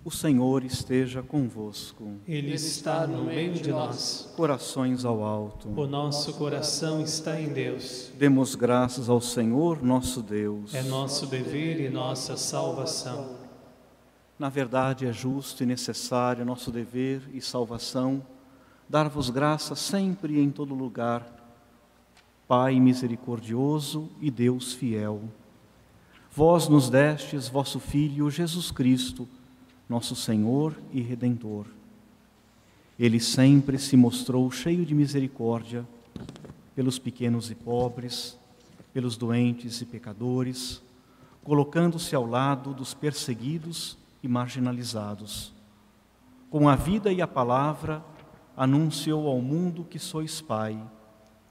O 0.05 0.11
Senhor 0.11 0.63
esteja 0.63 1.23
convosco. 1.23 2.17
Ele 2.27 2.53
está 2.53 3.07
no 3.07 3.23
meio 3.23 3.53
de 3.53 3.71
nós. 3.71 4.31
Corações 4.37 5.03
ao 5.03 5.23
alto. 5.23 5.67
O 5.67 5.87
nosso 5.87 6.35
coração 6.35 7.01
está 7.01 7.41
em 7.41 7.49
Deus. 7.51 8.11
Demos 8.15 8.53
graças 8.53 9.09
ao 9.09 9.19
Senhor, 9.19 9.81
nosso 9.81 10.21
Deus. 10.21 10.75
É 10.75 10.83
nosso 10.83 11.25
dever 11.25 11.79
e 11.79 11.89
nossa 11.89 12.37
salvação. 12.37 13.35
Na 14.37 14.47
verdade, 14.47 15.07
é 15.07 15.11
justo 15.11 15.63
e 15.63 15.65
necessário 15.65 16.45
nosso 16.45 16.69
dever 16.69 17.23
e 17.33 17.41
salvação 17.41 18.21
dar-vos 18.89 19.29
graças 19.29 19.79
sempre 19.79 20.35
e 20.35 20.39
em 20.39 20.49
todo 20.49 20.73
lugar, 20.73 21.33
Pai 22.47 22.79
misericordioso 22.79 24.09
e 24.21 24.29
Deus 24.29 24.73
fiel. 24.73 25.23
Vós 26.31 26.67
nos 26.67 26.89
destes 26.89 27.47
vosso 27.49 27.79
Filho 27.79 28.29
Jesus 28.29 28.69
Cristo 28.69 29.27
nosso 29.87 30.15
Senhor 30.15 30.75
e 30.91 31.01
Redentor. 31.01 31.67
Ele 32.97 33.19
sempre 33.19 33.77
se 33.77 33.95
mostrou 33.95 34.49
cheio 34.49 34.85
de 34.85 34.95
misericórdia 34.95 35.85
pelos 36.75 36.97
pequenos 36.97 37.51
e 37.51 37.55
pobres, 37.55 38.37
pelos 38.93 39.17
doentes 39.17 39.81
e 39.81 39.85
pecadores, 39.85 40.81
colocando-se 41.43 42.15
ao 42.15 42.25
lado 42.25 42.73
dos 42.73 42.93
perseguidos 42.93 43.97
e 44.23 44.27
marginalizados. 44.27 45.53
Com 46.49 46.67
a 46.67 46.75
vida 46.75 47.11
e 47.11 47.21
a 47.21 47.27
palavra, 47.27 48.03
anunciou 48.55 49.27
ao 49.27 49.41
mundo 49.41 49.83
que 49.83 49.99
sois 49.99 50.41
Pai 50.41 50.79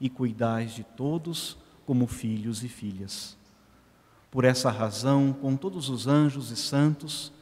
e 0.01 0.09
cuidais 0.09 0.73
de 0.73 0.85
todos 0.85 1.57
como 1.87 2.07
filhos 2.07 2.65
e 2.65 2.69
filhas. 2.69 3.37
Por 4.31 4.45
essa 4.45 4.71
razão, 4.71 5.33
com 5.33 5.57
todos 5.57 5.89
os 5.89 6.07
anjos 6.07 6.51
e 6.51 6.57
santos, 6.57 7.33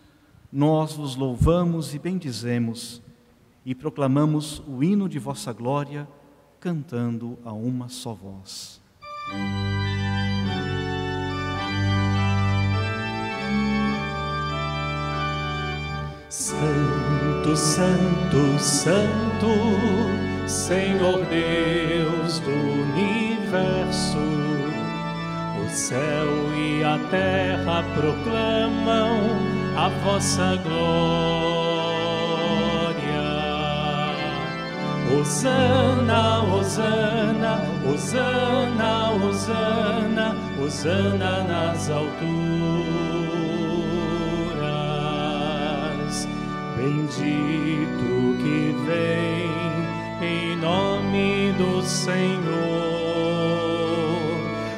nós 0.52 0.92
vos 0.92 1.16
louvamos 1.16 1.94
e 1.94 1.98
bendizemos 1.98 3.00
e 3.64 3.74
proclamamos 3.74 4.62
o 4.66 4.82
hino 4.82 5.08
de 5.08 5.18
vossa 5.18 5.52
glória, 5.52 6.06
cantando 6.60 7.38
a 7.44 7.52
uma 7.52 7.88
só 7.88 8.12
voz. 8.12 8.80
Santo, 17.42 17.56
Santo, 17.56 18.58
Santo, 18.60 19.48
Senhor 20.46 21.24
Deus 21.26 22.38
do 22.38 22.50
universo, 22.52 24.18
o 25.60 25.68
céu 25.68 26.54
e 26.56 26.84
a 26.84 26.98
terra 27.10 27.82
proclamam 27.96 29.18
a 29.76 29.88
vossa 30.04 30.56
glória. 30.62 30.92
Hosana, 35.10 36.42
Hosana, 36.42 37.58
Hosana, 37.84 39.10
Hosana, 39.20 40.36
Hosana 40.60 41.42
nas 41.42 41.90
alturas. 41.90 42.41
Bendito 46.82 48.42
que 48.42 48.74
vem 48.84 49.46
em 50.20 50.56
nome 50.56 51.52
do 51.52 51.80
Senhor. 51.80 52.42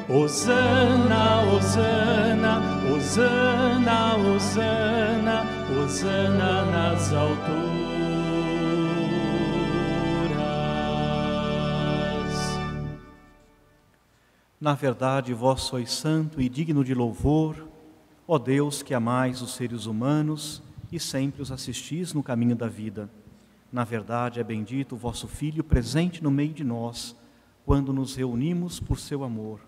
Hosana, 0.06 1.40
Hosana, 1.50 2.60
Hosana, 2.92 4.16
Hosana, 4.16 5.46
Hosana 5.72 6.64
nas 6.66 7.10
alturas. 7.10 7.54
Na 14.60 14.74
verdade, 14.74 15.32
vós 15.32 15.62
sois 15.62 15.90
santo 15.90 16.38
e 16.38 16.50
digno 16.50 16.84
de 16.84 16.92
louvor, 16.92 17.66
ó 18.28 18.38
Deus 18.38 18.82
que 18.82 18.92
amais 18.92 19.40
os 19.40 19.54
seres 19.54 19.86
humanos 19.86 20.62
e 20.94 21.00
sempre 21.00 21.42
os 21.42 21.50
assistis 21.50 22.12
no 22.12 22.22
caminho 22.22 22.54
da 22.54 22.68
vida. 22.68 23.10
Na 23.72 23.82
verdade, 23.82 24.38
é 24.38 24.44
bendito 24.44 24.94
o 24.94 24.98
vosso 24.98 25.26
Filho 25.26 25.64
presente 25.64 26.22
no 26.22 26.30
meio 26.30 26.54
de 26.54 26.62
nós, 26.62 27.16
quando 27.66 27.92
nos 27.92 28.14
reunimos 28.14 28.78
por 28.78 29.00
seu 29.00 29.24
amor. 29.24 29.58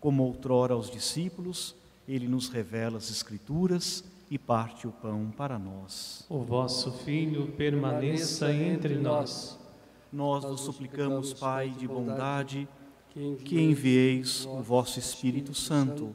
Como 0.00 0.24
outrora 0.24 0.74
aos 0.74 0.90
discípulos, 0.90 1.76
ele 2.08 2.26
nos 2.26 2.48
revela 2.48 2.98
as 2.98 3.10
Escrituras 3.10 4.02
e 4.28 4.36
parte 4.36 4.88
o 4.88 4.90
pão 4.90 5.32
para 5.36 5.56
nós. 5.56 6.26
O 6.28 6.40
vosso 6.40 6.90
Filho 6.90 7.52
permaneça 7.52 8.52
entre 8.52 8.96
nós. 8.96 9.56
Nós 10.12 10.42
vos 10.42 10.62
suplicamos, 10.62 11.32
Pai 11.32 11.70
de 11.70 11.86
bondade, 11.86 12.68
que 13.44 13.60
envieis 13.60 14.44
o 14.46 14.60
vosso 14.62 14.98
Espírito 14.98 15.54
Santo 15.54 16.12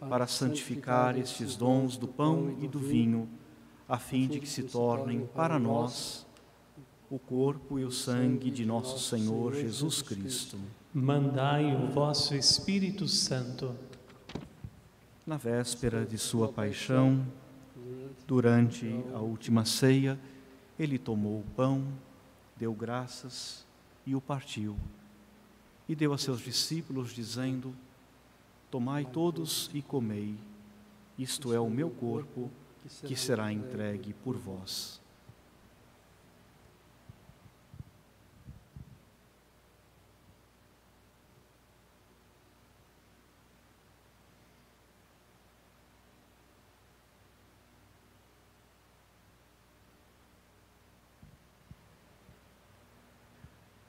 para 0.00 0.26
santificar 0.26 1.18
estes 1.18 1.54
dons 1.54 1.98
do 1.98 2.08
pão 2.08 2.56
e 2.62 2.66
do 2.66 2.78
vinho, 2.78 3.28
a 3.88 3.98
fim 3.98 4.26
de 4.26 4.40
que 4.40 4.48
se 4.48 4.62
tornem 4.62 5.26
para 5.26 5.58
nós 5.58 6.26
o 7.10 7.18
corpo 7.18 7.78
e 7.78 7.84
o 7.84 7.90
sangue 7.90 8.50
de 8.50 8.64
nosso 8.64 8.98
Senhor 8.98 9.54
Jesus 9.54 10.00
Cristo. 10.00 10.58
Mandai 10.92 11.74
o 11.76 11.88
vosso 11.88 12.34
Espírito 12.34 13.06
Santo. 13.06 13.76
Na 15.26 15.36
véspera 15.36 16.04
de 16.04 16.18
sua 16.18 16.48
paixão, 16.48 17.26
durante 18.26 18.88
a 19.14 19.18
última 19.18 19.64
ceia, 19.64 20.18
ele 20.78 20.98
tomou 20.98 21.40
o 21.40 21.44
pão, 21.54 21.86
deu 22.56 22.72
graças 22.72 23.66
e 24.06 24.14
o 24.14 24.20
partiu. 24.20 24.76
E 25.88 25.94
deu 25.94 26.12
a 26.12 26.18
seus 26.18 26.40
discípulos, 26.40 27.12
dizendo: 27.12 27.74
Tomai 28.70 29.04
todos 29.04 29.70
e 29.74 29.82
comei, 29.82 30.34
isto 31.18 31.52
é 31.52 31.60
o 31.60 31.68
meu 31.68 31.90
corpo, 31.90 32.50
que 33.06 33.16
será 33.16 33.52
entregue 33.52 34.12
por 34.12 34.36
vós. 34.36 35.00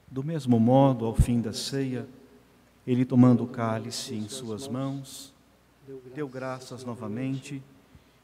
Do 0.08 0.24
mesmo 0.24 0.58
modo, 0.58 1.04
ao 1.04 1.14
fim 1.14 1.42
da 1.42 1.52
ceia, 1.52 2.08
ele 2.86 3.04
tomando 3.04 3.44
o 3.44 3.46
cálice 3.46 4.14
em 4.14 4.26
suas 4.30 4.66
mãos, 4.66 5.34
deu 6.14 6.26
graças 6.26 6.84
novamente 6.84 7.62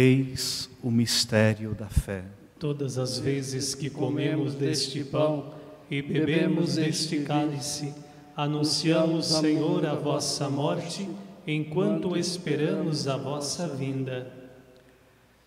Eis 0.00 0.70
o 0.80 0.92
mistério 0.92 1.74
da 1.74 1.88
fé. 1.88 2.22
Todas 2.56 2.98
as 2.98 3.18
vezes 3.18 3.74
que 3.74 3.90
comemos 3.90 4.54
deste 4.54 5.02
pão 5.02 5.52
e 5.90 6.00
bebemos 6.00 6.76
deste 6.76 7.24
cálice, 7.24 7.92
anunciamos, 8.36 9.26
Senhor, 9.26 9.84
a 9.84 9.96
vossa 9.96 10.48
morte, 10.48 11.10
enquanto 11.44 12.16
esperamos 12.16 13.08
a 13.08 13.16
vossa 13.16 13.66
vinda. 13.66 14.32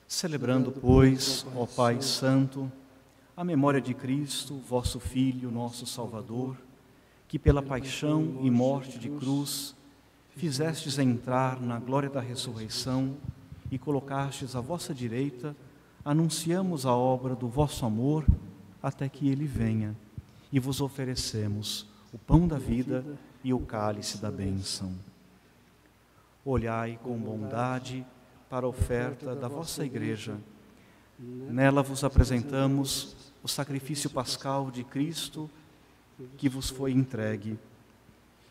Celebrando, 0.05 0.69
pois, 0.69 1.45
ó 1.55 1.65
Pai 1.65 2.01
Santo, 2.01 2.69
a 3.37 3.45
memória 3.45 3.79
de 3.79 3.93
Cristo, 3.93 4.57
vosso 4.67 4.99
Filho, 4.99 5.49
nosso 5.49 5.85
Salvador, 5.85 6.57
que 7.25 7.39
pela 7.39 7.61
paixão 7.61 8.39
e 8.41 8.51
morte 8.51 8.99
de 8.99 9.09
cruz 9.11 9.73
fizestes 10.35 10.99
entrar 10.99 11.61
na 11.61 11.79
glória 11.79 12.09
da 12.09 12.19
ressurreição 12.19 13.15
e 13.71 13.79
colocastes 13.79 14.55
à 14.55 14.61
vossa 14.61 14.93
direita, 14.93 15.55
anunciamos 16.03 16.85
a 16.85 16.93
obra 16.93 17.33
do 17.33 17.47
vosso 17.47 17.85
amor 17.85 18.25
até 18.83 19.07
que 19.07 19.29
ele 19.29 19.45
venha, 19.45 19.95
e 20.51 20.59
vos 20.59 20.81
oferecemos 20.81 21.87
o 22.13 22.17
pão 22.17 22.47
da 22.47 22.57
vida 22.57 23.05
e 23.43 23.53
o 23.53 23.59
cálice 23.59 24.17
da 24.17 24.29
bênção. 24.29 24.93
Olhai 26.43 26.99
com 27.01 27.17
bondade 27.17 28.05
para 28.49 28.65
a 28.65 28.69
oferta 28.69 29.33
da 29.35 29.47
vossa 29.47 29.85
igreja. 29.85 30.35
Nela 31.17 31.81
vos 31.81 32.03
apresentamos 32.03 33.15
o 33.43 33.47
sacrifício 33.47 34.09
pascal 34.09 34.69
de 34.69 34.83
Cristo 34.83 35.49
que 36.37 36.49
vos 36.49 36.69
foi 36.69 36.91
entregue. 36.91 37.57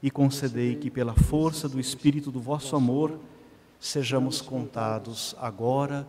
E 0.02 0.10
concedei 0.10 0.76
que, 0.76 0.90
pela 0.90 1.14
força 1.14 1.68
do 1.68 1.78
Espírito 1.78 2.30
do 2.30 2.40
vosso 2.40 2.74
amor, 2.74 3.18
sejamos 3.80 4.42
contados 4.42 5.34
agora 5.40 6.06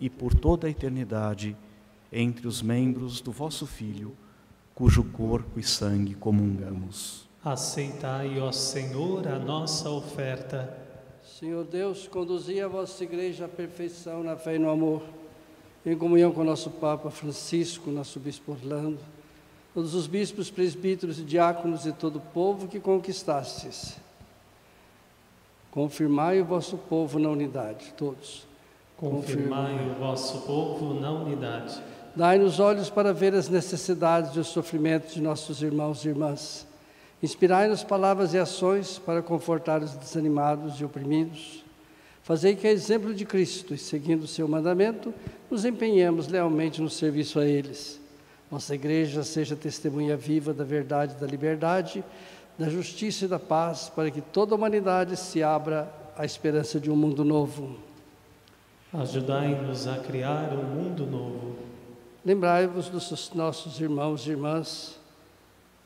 e 0.00 0.08
por 0.08 0.32
toda 0.32 0.68
a 0.68 0.70
eternidade 0.70 1.56
entre 2.12 2.46
os 2.46 2.62
membros 2.62 3.20
do 3.20 3.32
vosso 3.32 3.66
Filho, 3.66 4.16
cujo 4.72 5.02
corpo 5.02 5.58
e 5.58 5.62
sangue 5.64 6.14
comungamos. 6.14 7.28
Aceitai, 7.44 8.38
ó 8.38 8.52
Senhor, 8.52 9.26
a 9.26 9.38
nossa 9.38 9.90
oferta. 9.90 10.78
Senhor 11.24 11.64
Deus, 11.64 12.06
conduzi 12.06 12.60
a 12.60 12.68
vossa 12.68 13.02
igreja 13.02 13.46
à 13.46 13.48
perfeição 13.48 14.22
na 14.22 14.36
fé 14.36 14.54
e 14.54 14.58
no 14.60 14.70
amor, 14.70 15.02
em 15.84 15.96
comunhão 15.96 16.30
com 16.30 16.42
o 16.42 16.44
nosso 16.44 16.70
Papa 16.70 17.10
Francisco, 17.10 17.90
nosso 17.90 18.20
Bispo 18.20 18.52
Orlando, 18.52 19.00
todos 19.74 19.94
os 19.94 20.06
bispos, 20.06 20.50
presbíteros 20.50 21.18
e 21.18 21.24
diáconos 21.24 21.84
e 21.84 21.92
todo 21.92 22.16
o 22.16 22.20
povo 22.20 22.68
que 22.68 22.78
conquistastes 22.78 23.96
Confirmai 25.72 26.38
o 26.38 26.44
vosso 26.44 26.76
povo 26.76 27.18
na 27.18 27.30
unidade, 27.30 27.94
todos. 27.96 28.46
Confirmai 28.94 29.74
o 29.88 29.94
vosso 29.98 30.42
povo 30.42 31.00
na 31.00 31.10
unidade. 31.10 31.82
Dai-nos 32.14 32.60
olhos 32.60 32.90
para 32.90 33.10
ver 33.14 33.32
as 33.32 33.48
necessidades 33.48 34.36
e 34.36 34.38
os 34.38 34.48
sofrimentos 34.48 35.14
de 35.14 35.22
nossos 35.22 35.62
irmãos 35.62 36.04
e 36.04 36.10
irmãs. 36.10 36.66
Inspirai-nos 37.22 37.82
palavras 37.82 38.34
e 38.34 38.38
ações 38.38 38.98
para 38.98 39.22
confortar 39.22 39.82
os 39.82 39.94
desanimados 39.94 40.78
e 40.78 40.84
oprimidos. 40.84 41.64
Fazei 42.22 42.54
que, 42.54 42.66
a 42.66 42.70
exemplo 42.70 43.14
de 43.14 43.24
Cristo 43.24 43.72
e 43.72 43.78
seguindo 43.78 44.24
o 44.24 44.28
seu 44.28 44.46
mandamento, 44.46 45.12
nos 45.50 45.64
empenhemos 45.64 46.28
lealmente 46.28 46.82
no 46.82 46.90
serviço 46.90 47.40
a 47.40 47.46
eles. 47.46 47.98
Nossa 48.50 48.74
igreja 48.74 49.24
seja 49.24 49.56
testemunha 49.56 50.18
viva 50.18 50.52
da 50.52 50.64
verdade 50.64 51.14
e 51.16 51.20
da 51.20 51.26
liberdade 51.26 52.04
da 52.58 52.68
justiça 52.68 53.24
e 53.24 53.28
da 53.28 53.38
paz, 53.38 53.88
para 53.88 54.10
que 54.10 54.20
toda 54.20 54.54
a 54.54 54.56
humanidade 54.56 55.16
se 55.16 55.42
abra 55.42 55.92
à 56.16 56.24
esperança 56.24 56.78
de 56.78 56.90
um 56.90 56.96
mundo 56.96 57.24
novo. 57.24 57.78
Ajudai-nos 58.92 59.86
a 59.86 59.98
criar 59.98 60.52
um 60.52 60.64
mundo 60.64 61.06
novo. 61.06 61.56
Lembrai-vos 62.24 62.88
dos 62.88 63.32
nossos 63.34 63.80
irmãos 63.80 64.26
e 64.26 64.30
irmãs 64.30 65.00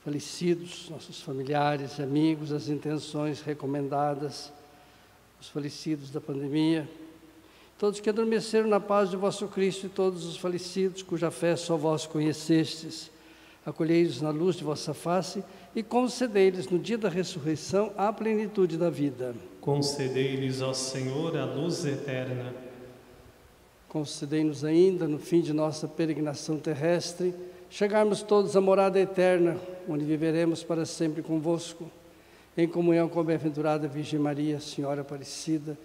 falecidos, 0.04 0.88
nossos 0.90 1.20
familiares 1.20 1.98
e 1.98 2.02
amigos, 2.02 2.52
as 2.52 2.68
intenções 2.68 3.40
recomendadas, 3.40 4.52
os 5.40 5.48
falecidos 5.48 6.10
da 6.10 6.20
pandemia, 6.20 6.88
todos 7.78 8.00
que 8.00 8.08
adormeceram 8.08 8.68
na 8.68 8.80
paz 8.80 9.10
de 9.10 9.16
vosso 9.16 9.48
Cristo 9.48 9.86
e 9.86 9.88
todos 9.88 10.24
os 10.24 10.36
falecidos 10.36 11.02
cuja 11.02 11.30
fé 11.30 11.56
só 11.56 11.76
vós 11.76 12.06
conhecestes. 12.06 13.10
Acolhei-os 13.66 14.22
na 14.22 14.30
luz 14.30 14.54
de 14.54 14.62
vossa 14.62 14.94
face 14.94 15.42
e 15.74 15.82
concedei-lhes 15.82 16.68
no 16.68 16.78
dia 16.78 16.96
da 16.96 17.08
ressurreição 17.08 17.92
a 17.96 18.12
plenitude 18.12 18.78
da 18.78 18.88
vida. 18.88 19.34
Concedei-lhes, 19.60 20.62
ó 20.62 20.72
Senhor, 20.72 21.36
a 21.36 21.44
luz 21.44 21.84
eterna. 21.84 22.54
Concedei-nos 23.88 24.64
ainda, 24.64 25.08
no 25.08 25.18
fim 25.18 25.40
de 25.40 25.52
nossa 25.52 25.88
peregrinação 25.88 26.58
terrestre, 26.58 27.34
chegarmos 27.68 28.22
todos 28.22 28.56
à 28.56 28.60
morada 28.60 29.00
eterna, 29.00 29.56
onde 29.88 30.04
viveremos 30.04 30.62
para 30.62 30.86
sempre 30.86 31.20
convosco, 31.20 31.90
em 32.56 32.68
comunhão 32.68 33.08
com 33.08 33.18
a 33.18 33.24
bem-aventurada 33.24 33.88
Virgem 33.88 34.20
Maria, 34.20 34.60
Senhora 34.60 35.00
Aparecida, 35.00 35.76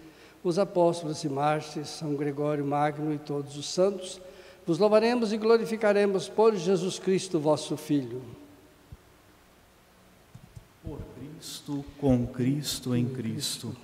os 0.44 0.56
apóstolos 0.56 1.24
e 1.24 1.28
mártires, 1.28 1.88
São 1.88 2.14
Gregório 2.14 2.64
Magno 2.64 3.12
e 3.12 3.18
todos 3.18 3.56
os 3.56 3.68
santos, 3.68 4.20
vos 4.66 4.78
louvaremos 4.78 5.32
e 5.32 5.36
glorificaremos 5.36 6.28
por 6.28 6.54
Jesus 6.54 6.98
Cristo, 6.98 7.38
vosso 7.38 7.76
Filho. 7.76 8.22
Por 10.84 10.98
Cristo 11.18 11.84
com 12.00 12.26
Cristo 12.26 12.94
em 12.94 13.06
Cristo. 13.06 13.74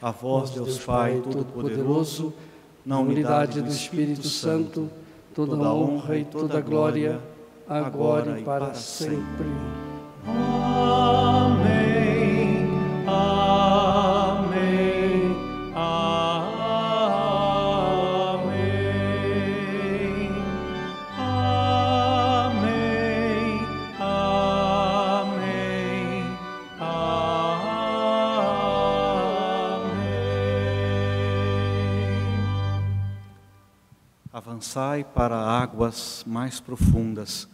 A 0.00 0.10
vós, 0.10 0.50
Deus 0.50 0.78
Pai 0.78 1.20
Todo-Poderoso, 1.20 2.34
na 2.84 2.98
unidade 2.98 3.62
do 3.62 3.70
Espírito 3.70 4.26
Santo, 4.26 4.90
toda 5.32 5.56
honra 5.72 6.18
e 6.18 6.24
toda 6.24 6.60
glória, 6.60 7.20
agora 7.68 8.40
e 8.40 8.42
para 8.42 8.74
sempre. 8.74 9.46
Amém. 10.26 10.71
Avançai 34.62 35.02
para 35.02 35.36
águas 35.36 36.22
mais 36.24 36.60
profundas. 36.60 37.48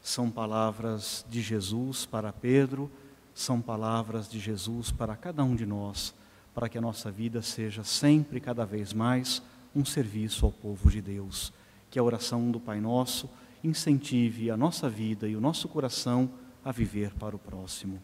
São 0.00 0.30
palavras 0.30 1.26
de 1.28 1.42
Jesus 1.42 2.06
para 2.06 2.32
Pedro, 2.32 2.88
são 3.34 3.60
palavras 3.60 4.28
de 4.28 4.38
Jesus 4.38 4.92
para 4.92 5.16
cada 5.16 5.42
um 5.42 5.56
de 5.56 5.66
nós, 5.66 6.14
para 6.54 6.68
que 6.68 6.78
a 6.78 6.80
nossa 6.80 7.10
vida 7.10 7.42
seja 7.42 7.82
sempre, 7.82 8.40
cada 8.40 8.64
vez 8.64 8.92
mais, 8.92 9.42
um 9.74 9.84
serviço 9.84 10.46
ao 10.46 10.52
povo 10.52 10.88
de 10.88 11.02
Deus. 11.02 11.52
Que 11.90 11.98
a 11.98 12.02
oração 12.04 12.48
do 12.52 12.60
Pai 12.60 12.80
Nosso 12.80 13.28
incentive 13.64 14.48
a 14.48 14.56
nossa 14.56 14.88
vida 14.88 15.26
e 15.26 15.34
o 15.34 15.40
nosso 15.40 15.68
coração 15.68 16.30
a 16.64 16.70
viver 16.70 17.12
para 17.14 17.34
o 17.34 17.40
próximo. 17.40 18.00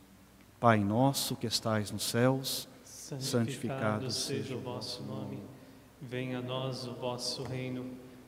Pai 0.58 0.80
nosso 0.80 1.36
que 1.36 1.46
estais 1.46 1.92
nos 1.92 2.02
céus, 2.02 2.68
Santificado 2.84 4.10
seja 4.10 4.56
o 4.56 4.60
vosso 4.60 5.04
nome. 5.04 5.38
Venha 6.00 6.40
a 6.40 6.42
nós 6.42 6.88
o 6.88 6.94
vosso 6.94 7.44
reino. 7.44 8.11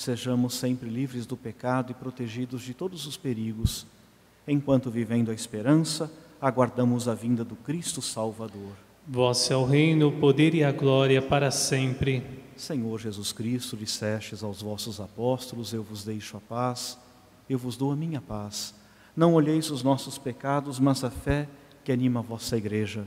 sejamos 0.00 0.54
sempre 0.54 0.88
livres 0.88 1.26
do 1.26 1.36
pecado 1.36 1.92
e 1.92 1.94
protegidos 1.94 2.62
de 2.62 2.72
todos 2.72 3.06
os 3.06 3.16
perigos, 3.16 3.86
enquanto 4.48 4.90
vivendo 4.90 5.30
a 5.30 5.34
esperança, 5.34 6.10
aguardamos 6.40 7.06
a 7.06 7.14
vinda 7.14 7.44
do 7.44 7.54
Cristo 7.54 8.00
Salvador. 8.00 8.72
Vosso 9.06 9.52
é 9.52 9.56
o 9.56 9.64
reino, 9.64 10.08
o 10.08 10.12
poder 10.12 10.54
e 10.54 10.64
a 10.64 10.72
glória 10.72 11.20
para 11.20 11.50
sempre. 11.50 12.24
Senhor 12.56 12.98
Jesus 12.98 13.32
Cristo, 13.32 13.76
dissestes 13.76 14.42
aos 14.42 14.62
vossos 14.62 15.00
apóstolos: 15.00 15.72
Eu 15.72 15.82
vos 15.82 16.02
deixo 16.02 16.36
a 16.36 16.40
paz, 16.40 16.98
eu 17.48 17.58
vos 17.58 17.76
dou 17.76 17.92
a 17.92 17.96
minha 17.96 18.20
paz. 18.20 18.74
Não 19.14 19.34
olheis 19.34 19.70
os 19.70 19.82
nossos 19.82 20.16
pecados, 20.16 20.78
mas 20.78 21.04
a 21.04 21.10
fé 21.10 21.46
que 21.84 21.92
anima 21.92 22.20
a 22.20 22.22
vossa 22.22 22.56
igreja. 22.56 23.06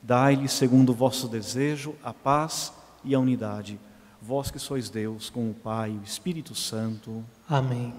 Dai-lhe, 0.00 0.48
segundo 0.48 0.90
o 0.90 0.94
vosso 0.94 1.26
desejo, 1.26 1.94
a 2.02 2.12
paz 2.12 2.72
e 3.04 3.14
a 3.14 3.18
unidade. 3.18 3.78
Vós 4.20 4.50
que 4.50 4.58
sois 4.58 4.90
Deus, 4.90 5.30
com 5.30 5.50
o 5.50 5.54
Pai 5.54 5.90
e 5.90 5.98
o 5.98 6.02
Espírito 6.02 6.54
Santo, 6.54 7.24
Amém. 7.48 7.94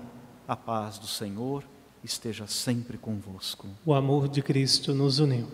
a 0.47 0.55
paz 0.55 0.99
do 0.99 1.07
Senhor 1.07 1.63
esteja 2.03 2.45
sempre 2.47 2.97
convosco. 2.97 3.67
O 3.85 3.93
amor 3.93 4.27
de 4.27 4.41
Cristo 4.41 4.93
nos 4.93 5.19
uniu. 5.19 5.47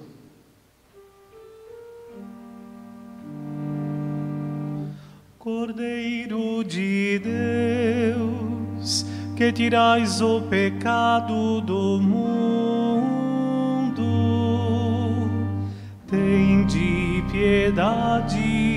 Cordeiro 5.37 6.63
de 6.63 7.19
Deus, 7.19 9.05
que 9.37 9.51
tirais 9.51 10.19
o 10.21 10.41
pecado 10.41 11.61
do 11.61 11.99
mundo, 12.01 14.01
tende 16.07 17.23
piedade 17.31 18.74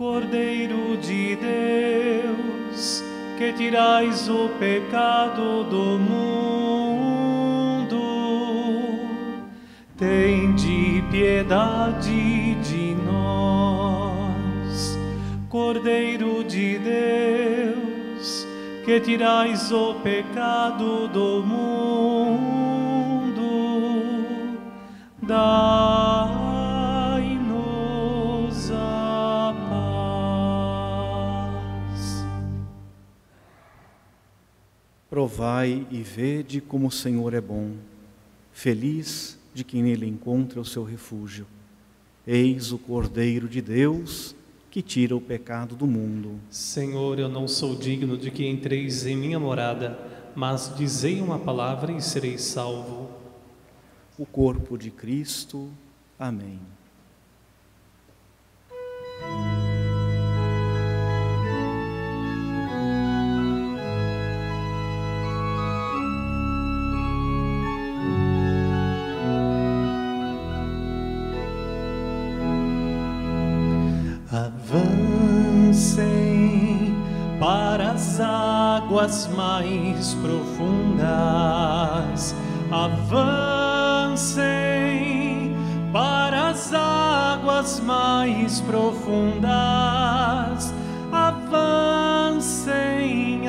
Cordeiro 0.00 0.96
de 0.96 1.36
Deus, 1.36 3.04
que 3.36 3.52
tirais 3.52 4.30
o 4.30 4.48
pecado 4.58 5.62
do 5.64 5.98
mundo, 5.98 7.20
tende 9.98 11.04
piedade 11.10 12.54
de 12.62 12.94
nós. 13.04 14.98
Cordeiro 15.50 16.44
de 16.44 16.78
Deus, 16.78 18.46
que 18.86 19.00
tirais 19.00 19.70
o 19.70 19.96
pecado 19.96 21.08
do 21.08 21.42
mundo, 21.44 22.70
dai-nos 25.20 26.39
Provai 35.10 35.84
e 35.90 36.02
vede 36.02 36.60
como 36.60 36.86
o 36.86 36.90
Senhor 36.92 37.34
é 37.34 37.40
bom. 37.40 37.72
Feliz 38.52 39.36
de 39.52 39.64
quem 39.64 39.82
nele 39.82 40.06
encontra 40.06 40.60
o 40.60 40.64
seu 40.64 40.84
refúgio. 40.84 41.48
Eis 42.24 42.70
o 42.70 42.78
Cordeiro 42.78 43.48
de 43.48 43.60
Deus 43.60 44.36
que 44.70 44.80
tira 44.80 45.16
o 45.16 45.20
pecado 45.20 45.74
do 45.74 45.84
mundo. 45.84 46.38
Senhor, 46.48 47.18
eu 47.18 47.28
não 47.28 47.48
sou 47.48 47.74
digno 47.74 48.16
de 48.16 48.30
que 48.30 48.46
entreis 48.46 49.04
em 49.04 49.16
minha 49.16 49.40
morada, 49.40 49.98
mas 50.32 50.72
dizei 50.76 51.20
uma 51.20 51.40
palavra 51.40 51.90
e 51.90 52.00
serei 52.00 52.38
salvo. 52.38 53.10
O 54.16 54.24
corpo 54.24 54.78
de 54.78 54.92
Cristo. 54.92 55.68
Amém. 56.16 56.60
Águas 79.00 79.28
mais 79.34 80.12
profundas. 80.14 81.04
Avancem 82.70 83.16
para 85.90 86.50
as 86.50 86.74
águas 86.74 87.80
mais 87.80 88.60
profundas. 88.60 89.50
Avancem, 91.10 91.88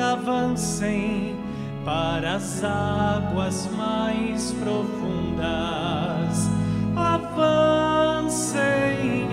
avancem 0.00 1.36
para 1.84 2.36
as 2.36 2.64
águas 2.64 3.68
mais 3.76 4.52
profundas. 4.52 5.42
Avancem, 6.96 8.54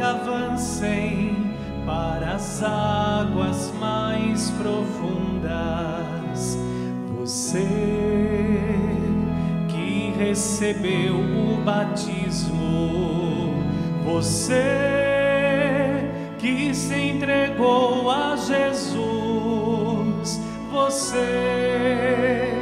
avancem 0.03 1.53
para 1.85 2.33
as 2.33 2.61
águas 2.61 3.73
mais 3.79 4.51
profundas. 4.51 5.88
Você 7.49 7.65
que 9.69 10.13
recebeu 10.19 11.15
o 11.15 11.59
batismo, 11.65 13.55
você 14.05 14.61
que 16.37 16.75
se 16.75 16.93
entregou 16.93 18.11
a 18.11 18.35
Jesus, 18.35 20.39
você 20.71 22.53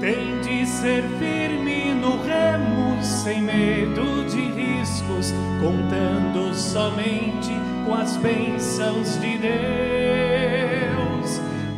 tem 0.00 0.40
de 0.40 0.66
ser 0.66 1.02
firme 1.18 1.92
no 1.92 2.16
remo, 2.22 3.02
sem 3.02 3.42
medo 3.42 4.24
de 4.30 4.40
riscos, 4.40 5.34
contando 5.60 6.54
somente 6.54 7.52
com 7.84 7.92
as 7.92 8.16
bênçãos 8.16 9.20
de 9.20 9.36
Deus. 9.36 9.52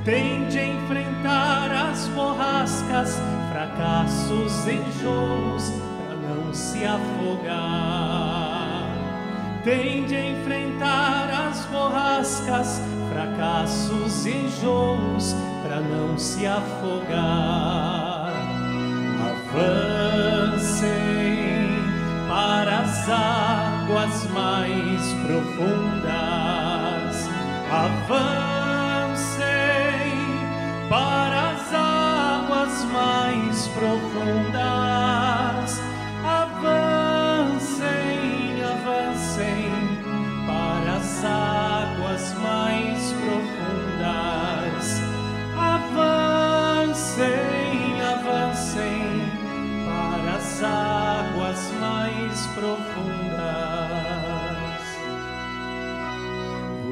Tem 0.05 0.47
de 0.47 0.74
borrascas, 2.95 3.19
fracassos, 3.51 4.69
enjoos, 4.69 5.73
para 5.99 6.15
não 6.17 6.55
se 6.55 6.85
afogar. 6.85 8.05
Tem 9.65 10.05
de 10.05 10.15
enfrentar 10.15 11.29
as 11.49 11.65
borrascas, 11.67 12.81
fracassos 13.13 14.27
enjoos, 14.27 15.35
para 15.63 15.81
não 15.81 16.17
se 16.17 16.47
afogar. 16.47 18.33
Avancem 19.51 20.85
para 22.29 22.81
as 22.81 23.09
águas 23.09 24.31
mais 24.31 25.03
profundas. 25.27 26.05
Avancem 27.71 28.44
profundas. 33.85 35.71
Avancem, 36.25 37.85
avancem 38.63 39.71
para 40.47 40.97
as 40.97 41.25
águas 41.25 42.35
mais 42.43 43.13
profundas. 43.13 44.87
Avancem, 45.59 47.23
avancem 48.01 49.05
para 49.85 50.37
as 50.37 50.63
águas 50.63 51.61
mais 51.79 52.47
profundas. 52.55 53.35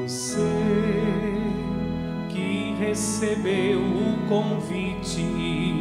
Você 0.03 0.53
que 2.29 2.75
recebeu 2.77 3.79
o 3.79 4.27
convite, 4.27 5.72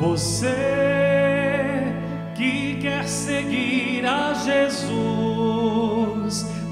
você 0.00 1.92
que 2.34 2.78
quer 2.80 3.06
seguir 3.06 4.06
a 4.06 4.32
Jesus, 4.32 4.90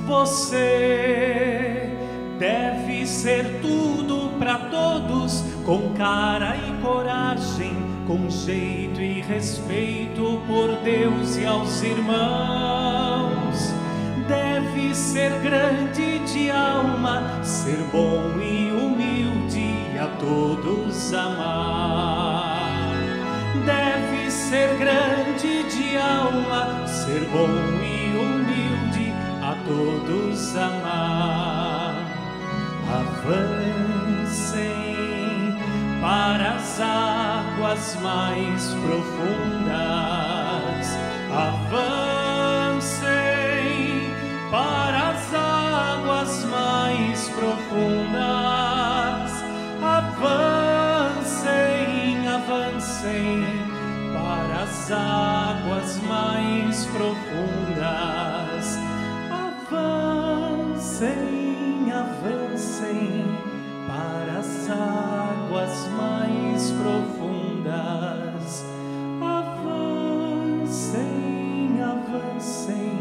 você 0.07 1.91
deve 2.39 3.07
ser 3.07 3.61
tudo 3.61 4.31
para 4.39 4.59
todos, 4.70 5.45
com 5.66 5.93
cara 5.93 6.57
e 6.57 6.72
coragem, 6.81 7.76
com 8.07 8.31
jeito 8.31 9.03
e 9.03 9.20
respeito 9.20 10.41
por 10.47 10.76
Deus 10.83 11.37
e 11.37 11.45
aos 11.45 11.83
irmãos. 11.83 13.74
Deve 14.26 14.95
ser 14.95 15.33
grande 15.43 16.20
de 16.20 16.51
alma, 16.51 17.45
ser 17.45 17.76
bom 17.93 18.41
e 18.41 18.72
humilde 18.72 19.99
a 19.99 20.07
todos 20.18 21.12
amar. 21.12 22.18
Ser 24.49 24.78
grande 24.78 25.62
de 25.64 25.99
alma, 25.99 26.86
ser 26.86 27.20
bom 27.30 27.51
e 27.82 28.16
humilde, 28.16 29.12
a 29.42 29.55
todos 29.66 30.57
amar. 30.57 32.07
Avancem 32.90 34.32
para 36.01 36.55
as 36.55 36.80
águas 36.80 37.99
mais 38.01 38.72
profundas. 38.86 39.76
Avancem 41.30 42.08
águas 54.91 56.01
mais 56.03 56.86
profundas. 56.86 58.78
Avancem, 59.70 61.12
avancem 61.93 63.24
para 63.86 64.39
as 64.39 64.70
águas 64.70 65.89
mais 65.97 66.70
profundas. 66.70 68.64
Avancem, 69.20 71.03
avancem 71.82 72.93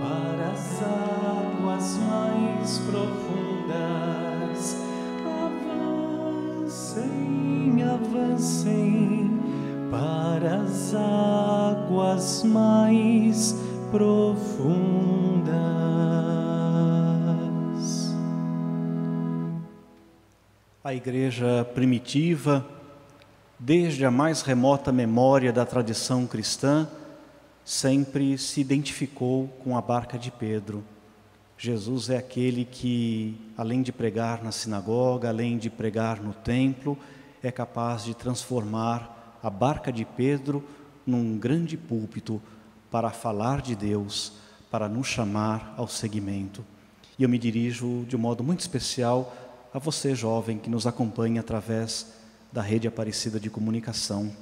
para 0.00 0.50
as 0.52 0.82
águas 0.82 1.96
mais 2.08 2.78
profundas. 2.78 4.62
Avancem, 6.64 7.82
avancem 7.82 8.83
as 10.74 10.92
águas 10.92 12.42
mais 12.42 13.54
profundas. 13.92 15.54
A 20.82 20.92
igreja 20.92 21.64
primitiva, 21.74 22.66
desde 23.56 24.04
a 24.04 24.10
mais 24.10 24.42
remota 24.42 24.90
memória 24.90 25.52
da 25.52 25.64
tradição 25.64 26.26
cristã, 26.26 26.88
sempre 27.64 28.36
se 28.36 28.60
identificou 28.60 29.46
com 29.62 29.78
a 29.78 29.80
barca 29.80 30.18
de 30.18 30.32
Pedro. 30.32 30.82
Jesus 31.56 32.10
é 32.10 32.16
aquele 32.16 32.64
que, 32.64 33.40
além 33.56 33.80
de 33.80 33.92
pregar 33.92 34.42
na 34.42 34.50
sinagoga, 34.50 35.28
além 35.28 35.56
de 35.56 35.70
pregar 35.70 36.20
no 36.20 36.34
templo, 36.34 36.98
é 37.40 37.52
capaz 37.52 38.02
de 38.02 38.12
transformar 38.12 39.13
a 39.44 39.50
barca 39.50 39.92
de 39.92 40.06
Pedro 40.06 40.64
num 41.06 41.38
grande 41.38 41.76
púlpito 41.76 42.40
para 42.90 43.10
falar 43.10 43.60
de 43.60 43.76
Deus, 43.76 44.32
para 44.70 44.88
nos 44.88 45.06
chamar 45.06 45.74
ao 45.76 45.86
seguimento. 45.86 46.64
E 47.18 47.24
eu 47.24 47.28
me 47.28 47.38
dirijo 47.38 48.06
de 48.08 48.16
um 48.16 48.18
modo 48.18 48.42
muito 48.42 48.60
especial 48.60 49.36
a 49.72 49.78
você, 49.78 50.14
jovem, 50.14 50.56
que 50.56 50.70
nos 50.70 50.86
acompanha 50.86 51.42
através 51.42 52.14
da 52.50 52.62
rede 52.62 52.88
Aparecida 52.88 53.38
de 53.38 53.50
Comunicação. 53.50 54.32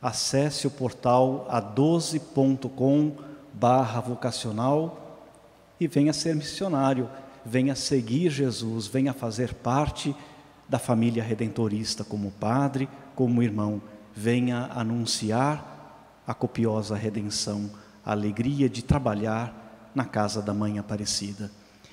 Acesse 0.00 0.68
o 0.68 0.70
portal 0.70 1.48
a12.com 1.50 3.16
barra 3.52 4.00
vocacional 4.00 5.18
e 5.80 5.88
venha 5.88 6.12
ser 6.12 6.36
missionário, 6.36 7.10
venha 7.44 7.74
seguir 7.74 8.30
Jesus, 8.30 8.86
venha 8.86 9.12
fazer 9.12 9.52
parte 9.52 10.14
da 10.68 10.78
família 10.78 11.24
redentorista 11.24 12.04
como 12.04 12.30
padre, 12.30 12.88
como 13.16 13.42
irmão, 13.42 13.82
venha 14.14 14.70
anunciar 14.74 16.22
a 16.26 16.32
copiosa 16.32 16.96
redenção, 16.96 17.70
a 18.04 18.12
alegria 18.12 18.68
de 18.68 18.82
trabalhar 18.82 19.90
na 19.94 20.04
casa 20.04 20.40
da 20.40 20.54
Mãe 20.54 20.78
Aparecida. 20.78 21.50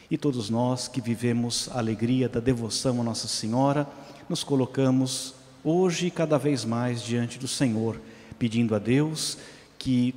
E 0.10 0.18
todos 0.18 0.50
nós 0.50 0.88
que 0.88 1.02
vivemos 1.02 1.70
a 1.74 1.78
alegria 1.78 2.28
da 2.28 2.40
devoção 2.40 3.00
a 3.02 3.04
Nossa 3.04 3.28
Senhora, 3.28 3.88
nos 4.30 4.44
colocamos 4.44 5.34
hoje 5.64 6.12
cada 6.12 6.38
vez 6.38 6.66
mais 6.66 7.02
diante 7.02 7.40
do 7.40 7.48
Senhor, 7.48 8.00
pedindo 8.38 8.76
a 8.76 8.80
Deus 8.80 9.38
que 9.78 10.14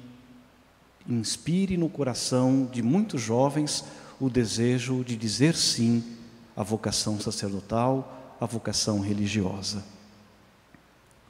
inspire 1.08 1.76
no 1.76 1.88
coração 1.88 2.68
de 2.72 2.82
muitos 2.82 3.20
jovens 3.20 3.84
o 4.20 4.30
desejo 4.30 5.04
de 5.04 5.16
dizer 5.16 5.54
sim 5.54 6.02
à 6.56 6.62
vocação 6.62 7.20
sacerdotal, 7.20 8.36
à 8.40 8.46
vocação 8.46 9.00
religiosa. 9.00 9.93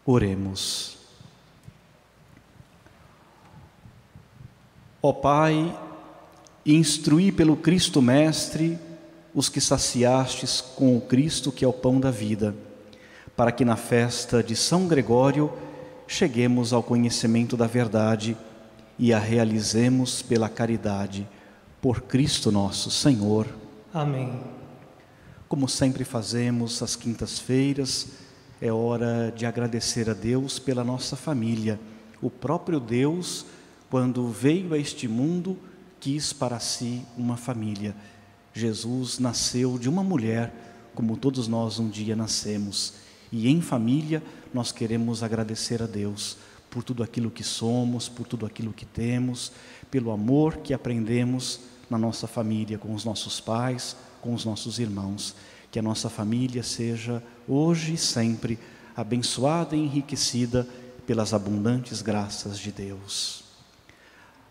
Oremos. 0.07 0.97
Ó 5.01 5.13
Pai, 5.13 5.79
instruí 6.65 7.31
pelo 7.31 7.57
Cristo 7.57 8.01
Mestre 8.01 8.79
os 9.35 9.49
que 9.49 9.61
saciastes 9.61 10.61
com 10.61 10.97
o 10.97 11.01
Cristo 11.01 11.51
que 11.51 11.65
é 11.65 11.69
o 11.69 11.73
pão 11.73 11.99
da 11.99 12.11
vida, 12.11 12.55
para 13.37 13.51
que 13.51 13.65
na 13.65 13.77
festa 13.77 14.43
de 14.43 14.55
São 14.55 14.87
Gregório 14.87 15.53
cheguemos 16.07 16.73
ao 16.73 16.83
conhecimento 16.83 17.57
da 17.57 17.67
verdade 17.67 18.37
e 18.99 19.13
a 19.13 19.19
realizemos 19.19 20.23
pela 20.23 20.49
caridade, 20.49 21.27
por 21.81 22.03
Cristo 22.03 22.53
nosso 22.53 22.91
Senhor. 22.91 23.47
Amém. 23.93 24.41
Como 25.49 25.69
sempre 25.69 26.05
fazemos 26.05 26.83
às 26.83 26.95
quintas-feiras, 26.95 28.09
é 28.61 28.73
hora 28.73 29.33
de 29.37 29.47
agradecer 29.47 30.09
a 30.09 30.15
Deus 30.15 30.59
pela 30.59 30.85
nossa 30.85 31.17
família. 31.17 31.79
O 32.23 32.31
próprio 32.31 32.79
Deus, 32.79 33.45
quando 33.91 34.29
veio 34.29 34.73
a 34.73 34.79
este 34.79 35.09
mundo, 35.09 35.59
quis 36.01 36.33
para 36.33 36.59
si 36.61 37.03
uma 37.17 37.37
família. 37.37 37.95
Jesus 38.53 39.19
nasceu 39.19 39.79
de 39.79 39.89
uma 39.89 40.03
mulher, 40.03 40.53
como 40.95 41.17
todos 41.17 41.49
nós 41.49 41.79
um 41.79 41.89
dia 41.89 42.15
nascemos. 42.15 42.95
E 43.33 43.49
em 43.49 43.61
família 43.61 44.23
nós 44.53 44.71
queremos 44.71 45.23
agradecer 45.23 45.83
a 45.83 45.87
Deus 45.87 46.37
por 46.71 46.85
tudo 46.85 47.03
aquilo 47.03 47.31
que 47.31 47.43
somos, 47.43 48.09
por 48.09 48.27
tudo 48.27 48.47
aquilo 48.47 48.73
que 48.73 48.87
temos, 48.87 49.53
pelo 49.91 50.11
amor 50.11 50.59
que 50.59 50.73
aprendemos 50.73 51.61
na 51.91 51.99
nossa 51.99 52.27
família, 52.27 52.79
com 52.79 52.95
os 52.95 53.05
nossos 53.05 53.41
pais, 53.41 53.97
com 54.21 54.35
os 54.35 54.45
nossos 54.45 54.79
irmãos. 54.79 55.35
Que 55.75 55.81
a 55.81 55.83
nossa 55.83 56.09
família 56.09 56.62
seja 56.62 57.20
hoje 57.49 57.95
e 57.95 57.97
sempre 57.97 58.61
abençoada 58.95 59.75
e 59.75 59.81
enriquecida 59.81 60.64
pelas 61.05 61.35
abundantes 61.35 62.01
graças 62.01 62.61
de 62.61 62.70
Deus. 62.70 63.43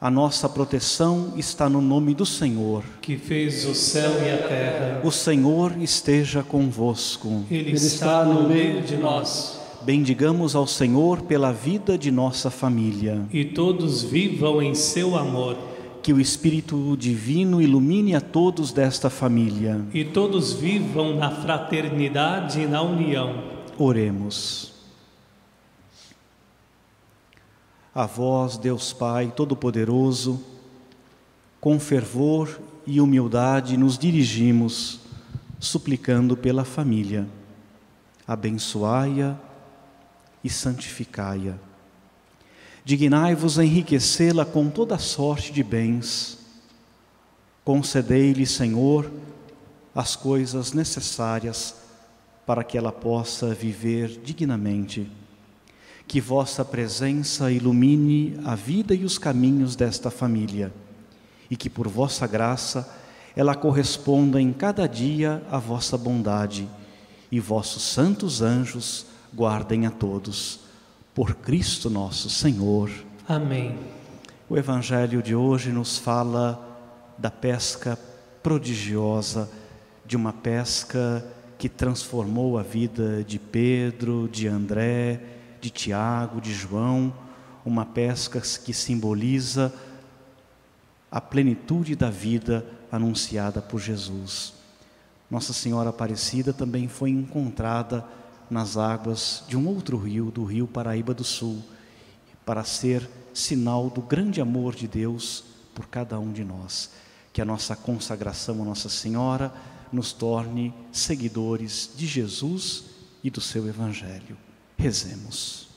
A 0.02 0.12
nossa 0.12 0.50
proteção 0.50 1.32
está 1.38 1.70
no 1.70 1.80
nome 1.80 2.14
do 2.14 2.26
Senhor, 2.26 2.84
que 3.02 3.16
fez 3.16 3.64
o 3.66 3.74
céu 3.74 4.12
e 4.22 4.32
a 4.32 4.38
terra. 4.50 5.02
O 5.02 5.12
Senhor 5.14 5.82
esteja 5.82 6.44
convosco. 6.44 7.46
Ele, 7.50 7.70
Ele 7.70 7.78
está 7.78 8.26
no 8.26 8.46
meio 8.50 8.82
de 8.82 8.98
nós. 8.98 9.62
Bendigamos 9.82 10.58
ao 10.58 10.68
Senhor 10.68 11.22
pela 11.22 11.54
vida 11.54 11.98
de 11.98 12.12
nossa 12.12 12.52
família. 12.52 13.26
E 13.32 13.46
todos 13.46 14.04
vivam 14.04 14.62
em 14.62 14.76
seu 14.76 15.16
amor. 15.16 15.73
Que 16.04 16.12
o 16.12 16.20
Espírito 16.20 16.98
Divino 16.98 17.62
ilumine 17.62 18.14
a 18.14 18.20
todos 18.20 18.74
desta 18.74 19.10
família. 19.10 19.84
E 19.94 20.04
todos 20.04 20.52
vivam 20.52 21.16
na 21.16 21.32
fraternidade 21.32 22.60
e 22.60 22.68
na 22.68 22.82
união. 22.82 23.42
Oremos. 23.78 24.74
A 27.96 28.06
vós, 28.06 28.58
Deus 28.58 28.92
Pai 28.92 29.32
Todo-Poderoso, 29.34 30.44
com 31.62 31.80
fervor 31.80 32.60
e 32.86 33.00
humildade 33.00 33.78
nos 33.78 33.98
dirigimos, 33.98 35.00
suplicando 35.58 36.36
pela 36.36 36.66
família. 36.66 37.30
Abençoai-a 38.28 39.38
e 40.44 40.50
santificai-a. 40.50 41.73
Dignai-vos 42.86 43.58
a 43.58 43.66
enriquecê-la 43.66 44.46
com 44.46 44.70
toda 44.70 44.98
sorte 44.98 45.52
de 45.52 45.64
bens. 45.64 46.38
Concedei-lhe, 47.64 48.46
Senhor, 48.46 49.10
as 49.96 50.16
coisas 50.16 50.74
necessárias 50.74 51.76
para 52.46 52.64
que 52.64 52.78
ela 52.78 52.92
possa 52.92 53.54
viver 53.54 54.20
dignamente 54.24 55.10
que 56.08 56.20
vossa 56.20 56.64
presença 56.64 57.52
ilumine 57.52 58.38
a 58.44 58.56
vida 58.56 58.94
e 58.94 59.04
os 59.04 59.18
caminhos 59.18 59.76
desta 59.76 60.12
família 60.12 60.74
e 61.50 61.56
que 61.56 61.70
por 61.70 61.88
vossa 61.88 62.28
graça 62.28 62.88
ela 63.36 63.56
corresponda 63.56 64.40
em 64.40 64.54
cada 64.54 64.88
dia 64.88 65.44
à 65.50 65.58
vossa 65.58 65.98
bondade 65.98 66.68
e 67.32 67.40
vossos 67.40 67.84
santos 67.84 68.42
anjos 68.42 69.08
guardem 69.34 69.88
a 69.88 69.92
todos. 69.92 70.60
Por 71.14 71.36
Cristo 71.36 71.92
nosso 71.92 72.28
Senhor. 72.28 72.90
Amém. 73.30 73.78
O 74.50 74.58
Evangelho 74.58 75.22
de 75.22 75.36
hoje 75.36 75.72
nos 75.72 76.00
fala 76.00 76.60
da 77.20 77.30
pesca 77.30 78.00
prodigiosa, 78.42 79.48
de 80.04 80.18
uma 80.18 80.34
pesca 80.34 81.24
que 81.60 81.70
transformou 81.70 82.58
a 82.58 82.64
vida 82.64 83.24
de 83.24 83.38
Pedro, 83.38 84.28
de 84.28 84.48
André, 84.48 85.22
de 85.62 85.70
Tiago, 85.70 86.42
de 86.42 86.52
João, 86.52 87.14
uma 87.64 87.86
pesca 87.86 88.42
que 88.42 88.74
simboliza 88.74 89.72
a 91.12 91.22
plenitude 91.22 91.96
da 91.96 92.10
vida 92.10 92.66
anunciada 92.92 93.62
por 93.62 93.80
Jesus. 93.80 94.56
Nossa 95.30 95.54
Senhora 95.54 95.92
Aparecida 95.92 96.52
também 96.52 96.88
foi 96.88 97.12
encontrada 97.12 98.04
nas 98.54 98.78
águas 98.78 99.44
de 99.48 99.58
um 99.58 99.68
outro 99.68 99.98
rio, 99.98 100.32
do 100.32 100.46
rio 100.46 100.68
Paraíba 100.68 101.14
do 101.14 101.24
Sul, 101.24 101.62
para 102.46 102.64
ser 102.64 103.10
sinal 103.34 103.90
do 103.90 104.02
grande 104.02 104.40
amor 104.40 104.76
de 104.76 104.88
Deus 104.88 105.44
por 105.74 105.88
cada 105.88 106.20
um 106.20 106.32
de 106.32 106.44
nós. 106.44 106.92
Que 107.34 107.42
a 107.42 107.46
nossa 107.46 107.76
consagração 107.76 108.62
a 108.62 108.66
Nossa 108.66 108.90
Senhora 108.90 109.52
nos 109.92 110.14
torne 110.14 110.74
seguidores 110.92 111.90
de 111.96 112.06
Jesus 112.06 112.86
e 113.24 113.30
do 113.30 113.42
seu 113.42 113.68
Evangelho. 113.68 114.38
Rezemos. 114.78 115.68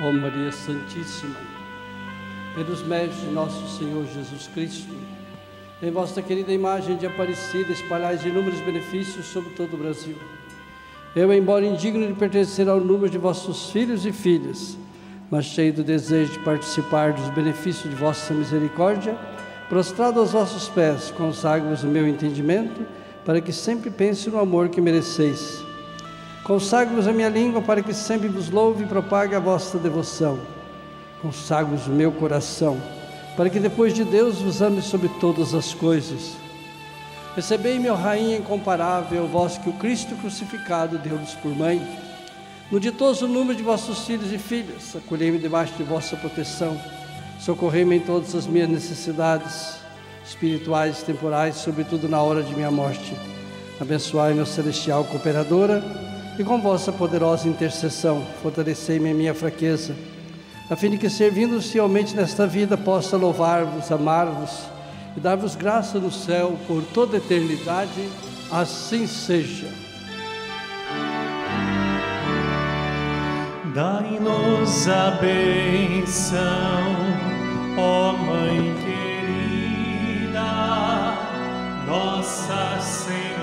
Ó 0.00 0.08
oh 0.08 0.12
Maria 0.12 0.50
Santíssima, 0.52 1.36
pelos 2.54 2.82
méritos 2.82 3.20
de 3.20 3.26
nosso 3.26 3.78
Senhor 3.78 4.06
Jesus 4.06 4.48
Cristo, 4.48 4.94
em 5.82 5.90
vossa 5.90 6.22
querida 6.22 6.52
imagem 6.52 6.96
de 6.96 7.06
Aparecida, 7.06 7.72
espalhais 7.72 8.24
inúmeros 8.24 8.60
benefícios 8.60 9.26
sobre 9.26 9.50
todo 9.50 9.74
o 9.74 9.76
Brasil. 9.76 10.14
Eu, 11.14 11.32
embora 11.34 11.66
indigno 11.66 12.06
de 12.06 12.12
pertencer 12.12 12.68
ao 12.68 12.78
número 12.78 13.10
de 13.10 13.18
vossos 13.18 13.70
filhos 13.70 14.06
e 14.06 14.12
filhas, 14.12 14.78
mas 15.28 15.44
cheio 15.44 15.72
do 15.72 15.82
desejo 15.82 16.34
de 16.34 16.38
participar 16.38 17.12
dos 17.12 17.28
benefícios 17.30 17.90
de 17.90 17.96
vossa 17.96 18.32
misericórdia, 18.32 19.18
prostrado 19.68 20.20
aos 20.20 20.30
vossos 20.30 20.68
pés, 20.68 21.10
consagro-vos 21.10 21.82
o 21.82 21.88
meu 21.88 22.06
entendimento 22.06 22.86
para 23.24 23.40
que 23.40 23.52
sempre 23.52 23.90
pense 23.90 24.30
no 24.30 24.38
amor 24.38 24.68
que 24.68 24.80
mereceis. 24.80 25.64
Consagro-vos 26.44 27.08
a 27.08 27.12
minha 27.12 27.28
língua 27.28 27.60
para 27.60 27.82
que 27.82 27.92
sempre 27.92 28.28
vos 28.28 28.50
louve 28.50 28.84
e 28.84 28.86
propague 28.86 29.34
a 29.34 29.40
vossa 29.40 29.78
devoção. 29.78 30.38
Consagro-vos 31.20 31.88
o 31.88 31.90
meu 31.90 32.12
coração, 32.12 32.80
para 33.36 33.48
que 33.48 33.58
depois 33.58 33.94
de 33.94 34.04
Deus 34.04 34.40
vos 34.40 34.60
ame 34.60 34.82
sobre 34.82 35.08
todas 35.20 35.54
as 35.54 35.72
coisas. 35.72 36.36
Recebei, 37.34 37.78
meu 37.78 37.94
Rainha 37.94 38.36
incomparável, 38.36 39.26
vós 39.26 39.56
que 39.56 39.68
o 39.68 39.72
Cristo 39.72 40.14
crucificado 40.16 40.98
deu-nos 40.98 41.34
por 41.34 41.50
mãe. 41.56 41.80
No 42.70 42.78
ditoso 42.78 43.26
número 43.26 43.56
de 43.56 43.62
vossos 43.62 44.06
filhos 44.06 44.32
e 44.32 44.38
filhas, 44.38 44.94
acolhei-me 44.94 45.38
debaixo 45.38 45.74
de 45.74 45.82
vossa 45.82 46.16
proteção. 46.16 46.78
Socorrei-me 47.40 47.96
em 47.96 48.00
todas 48.00 48.34
as 48.34 48.46
minhas 48.46 48.68
necessidades 48.68 49.76
espirituais 50.26 51.00
e 51.00 51.04
temporais, 51.04 51.56
sobretudo 51.56 52.08
na 52.08 52.20
hora 52.20 52.42
de 52.42 52.54
minha 52.54 52.70
morte. 52.70 53.16
Abençoai 53.80 54.34
meu 54.34 54.46
celestial 54.46 55.04
cooperadora 55.04 55.82
e 56.38 56.44
com 56.44 56.60
vossa 56.60 56.92
poderosa 56.92 57.48
intercessão 57.48 58.24
fortalecei-me 58.42 59.10
em 59.10 59.14
minha 59.14 59.34
fraqueza, 59.34 59.94
a 60.72 60.76
fim 60.76 60.88
de 60.88 60.96
que 60.96 61.10
servindo-vos 61.10 61.70
fielmente 61.70 62.16
nesta 62.16 62.46
vida 62.46 62.78
possa 62.78 63.18
louvar-vos, 63.18 63.92
amar-vos 63.92 64.62
e 65.14 65.20
dar-vos 65.20 65.54
graça 65.54 65.98
no 65.98 66.10
céu 66.10 66.58
por 66.66 66.82
toda 66.82 67.16
a 67.16 67.18
eternidade. 67.18 68.08
Assim 68.50 69.06
seja. 69.06 69.68
Dai-nos 73.74 74.88
a 74.88 75.10
benção, 75.20 76.40
ó 77.76 78.12
Mãe 78.12 78.72
Nossa 81.86 82.80
Senhora 82.80 83.42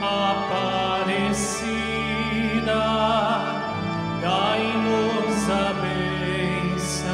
Aparecida, 0.00 1.20
dai-nos 4.20 5.50
a 5.50 5.72
benção, 5.80 7.10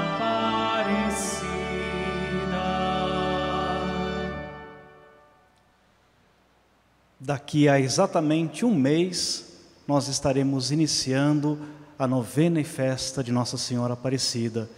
Aparecida. 0.00 1.48
Daqui 7.20 7.68
a 7.68 7.78
exatamente 7.80 8.64
um 8.64 8.74
mês, 8.74 9.46
nós 9.86 10.08
estaremos 10.08 10.70
iniciando 10.70 11.58
a 11.98 12.06
novena 12.06 12.60
e 12.60 12.64
festa 12.64 13.22
de 13.24 13.32
Nossa 13.32 13.56
Senhora 13.56 13.94
Aparecida. 13.94 14.68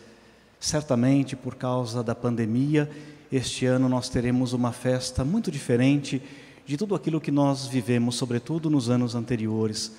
Certamente, 0.60 1.34
por 1.34 1.54
causa 1.54 2.04
da 2.04 2.14
pandemia, 2.14 2.88
este 3.32 3.64
ano 3.64 3.88
nós 3.88 4.10
teremos 4.10 4.52
uma 4.52 4.72
festa 4.72 5.24
muito 5.24 5.50
diferente 5.50 6.22
de 6.66 6.76
tudo 6.76 6.94
aquilo 6.94 7.20
que 7.20 7.30
nós 7.30 7.66
vivemos, 7.66 8.16
sobretudo 8.16 8.68
nos 8.68 8.90
anos 8.90 9.14
anteriores. 9.14 9.92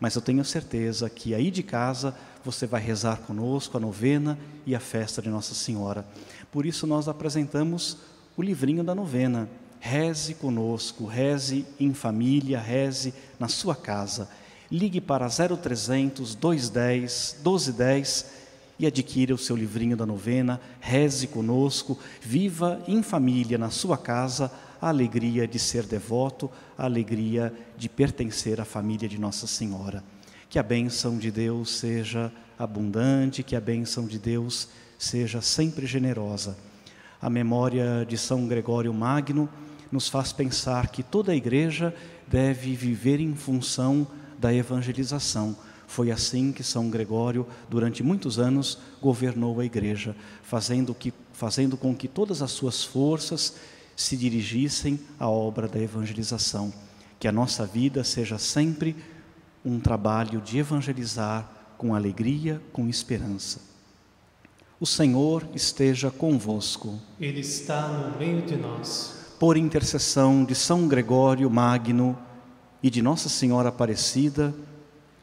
Mas 0.00 0.16
eu 0.16 0.20
tenho 0.20 0.44
certeza 0.44 1.08
que 1.08 1.34
aí 1.34 1.52
de 1.52 1.62
casa 1.62 2.14
você 2.44 2.66
vai 2.66 2.80
rezar 2.80 3.18
conosco 3.18 3.76
a 3.76 3.80
novena 3.80 4.36
e 4.66 4.74
a 4.74 4.80
festa 4.80 5.22
de 5.22 5.28
Nossa 5.28 5.54
Senhora. 5.54 6.04
Por 6.50 6.66
isso 6.66 6.86
nós 6.86 7.06
apresentamos 7.06 7.98
o 8.36 8.42
livrinho 8.42 8.82
da 8.82 8.94
novena. 8.94 9.48
Reze 9.80 10.34
conosco, 10.34 11.06
reze 11.06 11.64
em 11.78 11.94
família, 11.94 12.58
reze 12.58 13.14
na 13.38 13.46
sua 13.46 13.76
casa 13.76 14.28
ligue 14.70 15.00
para 15.00 15.26
0300 15.28 16.34
210 16.34 17.36
1210 17.42 18.26
e 18.78 18.86
adquira 18.86 19.34
o 19.34 19.38
seu 19.38 19.56
livrinho 19.56 19.96
da 19.96 20.06
novena, 20.06 20.60
reze 20.80 21.26
conosco, 21.26 21.98
viva 22.20 22.80
em 22.86 23.02
família 23.02 23.58
na 23.58 23.70
sua 23.70 23.98
casa 23.98 24.50
a 24.80 24.88
alegria 24.88 25.48
de 25.48 25.58
ser 25.58 25.84
devoto, 25.84 26.50
a 26.76 26.84
alegria 26.84 27.52
de 27.76 27.88
pertencer 27.88 28.60
à 28.60 28.64
família 28.64 29.08
de 29.08 29.18
Nossa 29.18 29.46
Senhora. 29.46 30.04
Que 30.48 30.58
a 30.58 30.62
bênção 30.62 31.18
de 31.18 31.30
Deus 31.30 31.78
seja 31.78 32.32
abundante, 32.58 33.42
que 33.42 33.56
a 33.56 33.60
bênção 33.60 34.06
de 34.06 34.18
Deus 34.18 34.68
seja 34.98 35.40
sempre 35.40 35.86
generosa. 35.86 36.56
A 37.20 37.28
memória 37.28 38.06
de 38.08 38.16
São 38.16 38.46
Gregório 38.46 38.94
Magno 38.94 39.48
nos 39.90 40.08
faz 40.08 40.32
pensar 40.32 40.88
que 40.88 41.02
toda 41.02 41.32
a 41.32 41.36
igreja 41.36 41.94
deve 42.26 42.74
viver 42.74 43.20
em 43.20 43.34
função 43.34 44.06
da 44.38 44.54
evangelização, 44.54 45.56
Foi 45.88 46.10
assim 46.10 46.52
que 46.52 46.62
São 46.62 46.90
Gregório, 46.90 47.46
durante 47.68 48.02
muitos 48.02 48.38
anos, 48.38 48.78
governou 49.00 49.58
a 49.58 49.64
igreja, 49.64 50.14
fazendo, 50.42 50.94
que, 50.94 51.14
fazendo 51.32 51.78
com 51.78 51.96
que 51.96 52.06
todas 52.06 52.42
as 52.42 52.50
suas 52.50 52.84
forças 52.84 53.54
se 53.96 54.14
dirigissem 54.14 55.00
à 55.18 55.28
obra 55.30 55.66
da 55.66 55.80
evangelização. 55.80 56.70
Que 57.18 57.26
a 57.26 57.32
nossa 57.32 57.64
vida 57.64 58.04
seja 58.04 58.36
sempre 58.36 58.94
um 59.64 59.80
trabalho 59.80 60.42
de 60.42 60.58
evangelizar 60.58 61.50
com 61.78 61.94
alegria, 61.94 62.60
com 62.70 62.86
esperança. 62.86 63.60
O 64.78 64.86
Senhor 64.86 65.48
esteja 65.54 66.10
convosco. 66.10 67.00
Ele 67.18 67.40
está 67.40 67.88
no 67.88 68.18
meio 68.18 68.42
de 68.42 68.56
nós. 68.56 69.34
Por 69.40 69.56
intercessão 69.56 70.44
de 70.44 70.54
São 70.54 70.86
Gregório 70.86 71.50
Magno 71.50 72.16
e 72.82 72.90
de 72.90 73.00
Nossa 73.00 73.30
Senhora 73.30 73.70
Aparecida, 73.70 74.54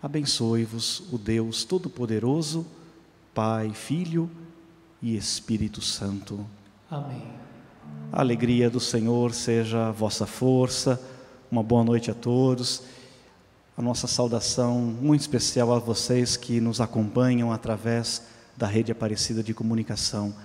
abençoe-vos 0.06 1.02
o 1.12 1.18
Deus 1.18 1.64
Todo-Poderoso, 1.64 2.64
Pai, 3.34 3.72
Filho 3.74 4.30
e 5.02 5.18
Espírito 5.18 5.82
Santo. 5.82 6.46
Amém. 6.92 7.24
A 8.12 8.20
alegria 8.20 8.70
do 8.70 8.80
Senhor 8.80 9.34
seja 9.34 9.88
a 9.88 9.92
vossa 9.92 10.28
força. 10.28 11.02
Uma 11.52 11.64
boa 11.64 11.84
noite 11.84 12.12
a 12.12 12.14
todos. 12.14 12.84
A 13.76 13.82
nossa 13.82 14.06
saudação 14.06 14.80
muito 14.80 15.22
especial 15.22 15.74
a 15.74 15.80
vocês 15.80 16.38
que 16.38 16.62
nos 16.62 16.80
acompanham 16.80 17.52
através 17.52 18.22
da 18.56 18.68
rede 18.68 18.92
Aparecida 18.92 19.42
de 19.42 19.56
Comunicação. 19.56 20.36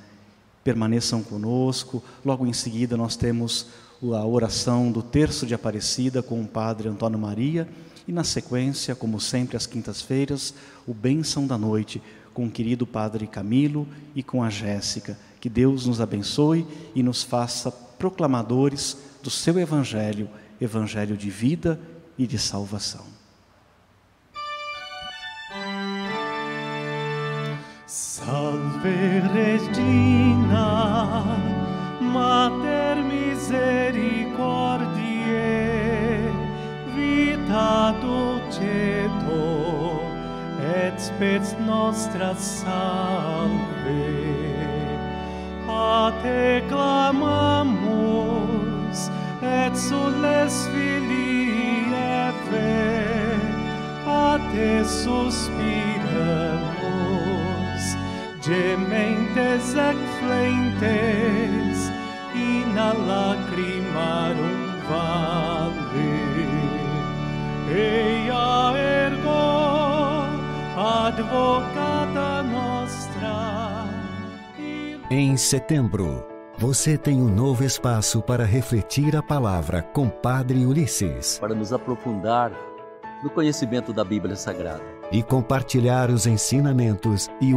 Permaneçam 0.64 1.22
conosco. 1.22 2.02
Logo 2.24 2.46
em 2.46 2.54
seguida, 2.54 2.96
nós 2.96 3.14
temos 3.14 3.66
a 4.02 4.24
oração 4.24 4.90
do 4.90 5.02
terço 5.02 5.46
de 5.46 5.52
Aparecida 5.52 6.22
com 6.22 6.40
o 6.40 6.48
Padre 6.48 6.88
Antônio 6.88 7.18
Maria. 7.18 7.68
E 8.06 8.12
na 8.12 8.24
sequência, 8.24 8.94
como 8.94 9.20
sempre 9.20 9.56
às 9.56 9.66
quintas-feiras, 9.66 10.54
o 10.86 10.94
Bênção 10.94 11.46
da 11.46 11.56
Noite 11.58 12.02
com 12.32 12.46
o 12.46 12.50
querido 12.50 12.86
Padre 12.86 13.26
Camilo 13.26 13.86
e 14.14 14.22
com 14.22 14.42
a 14.42 14.50
Jéssica. 14.50 15.18
Que 15.40 15.48
Deus 15.48 15.86
nos 15.86 16.00
abençoe 16.00 16.66
e 16.94 17.02
nos 17.02 17.22
faça 17.22 17.70
proclamadores 17.70 18.96
do 19.22 19.30
seu 19.30 19.58
Evangelho, 19.58 20.28
Evangelho 20.60 21.16
de 21.16 21.30
vida 21.30 21.80
e 22.18 22.26
de 22.26 22.38
salvação. 22.38 23.04
Salve 27.86 28.88
Regina, 29.34 31.24
Mater 32.00 33.04
misericordiae, 33.04 34.09
dulcedo, 38.00 39.42
et 40.60 40.94
spes 40.98 41.56
nostra 41.66 42.34
salve. 42.34 43.50
A 45.68 46.12
te 46.22 46.62
clamamus, 46.68 47.80
et 49.42 49.76
sules 49.76 50.68
filii 50.72 51.86
Eve, 51.92 53.38
a 54.06 54.38
te 54.52 54.84
suspiramus, 54.84 55.54
gementes 58.42 59.74
et 59.74 59.98
flentes, 60.18 61.90
in 62.34 62.78
a 62.78 62.92
lacrimarum 63.08 64.70
vale. 64.88 66.19
Eia 67.72 68.76
ergo, 68.76 69.28
advocata 70.76 72.42
nostra, 72.42 73.84
Em 75.08 75.36
setembro, 75.36 76.26
você 76.58 76.98
tem 76.98 77.22
um 77.22 77.28
novo 77.32 77.62
espaço 77.64 78.20
para 78.20 78.44
refletir 78.44 79.14
a 79.16 79.22
palavra 79.22 79.82
com 79.82 80.08
Padre 80.08 80.66
Ulisses 80.66 81.38
para 81.38 81.54
nos 81.54 81.72
aprofundar 81.72 82.50
no 83.22 83.30
conhecimento 83.30 83.92
da 83.92 84.02
Bíblia 84.02 84.34
Sagrada. 84.34 84.82
e 85.12 85.22
compartilhar 85.22 86.10
os 86.10 86.26
ensinamentos 86.26 87.28
e 87.40 87.46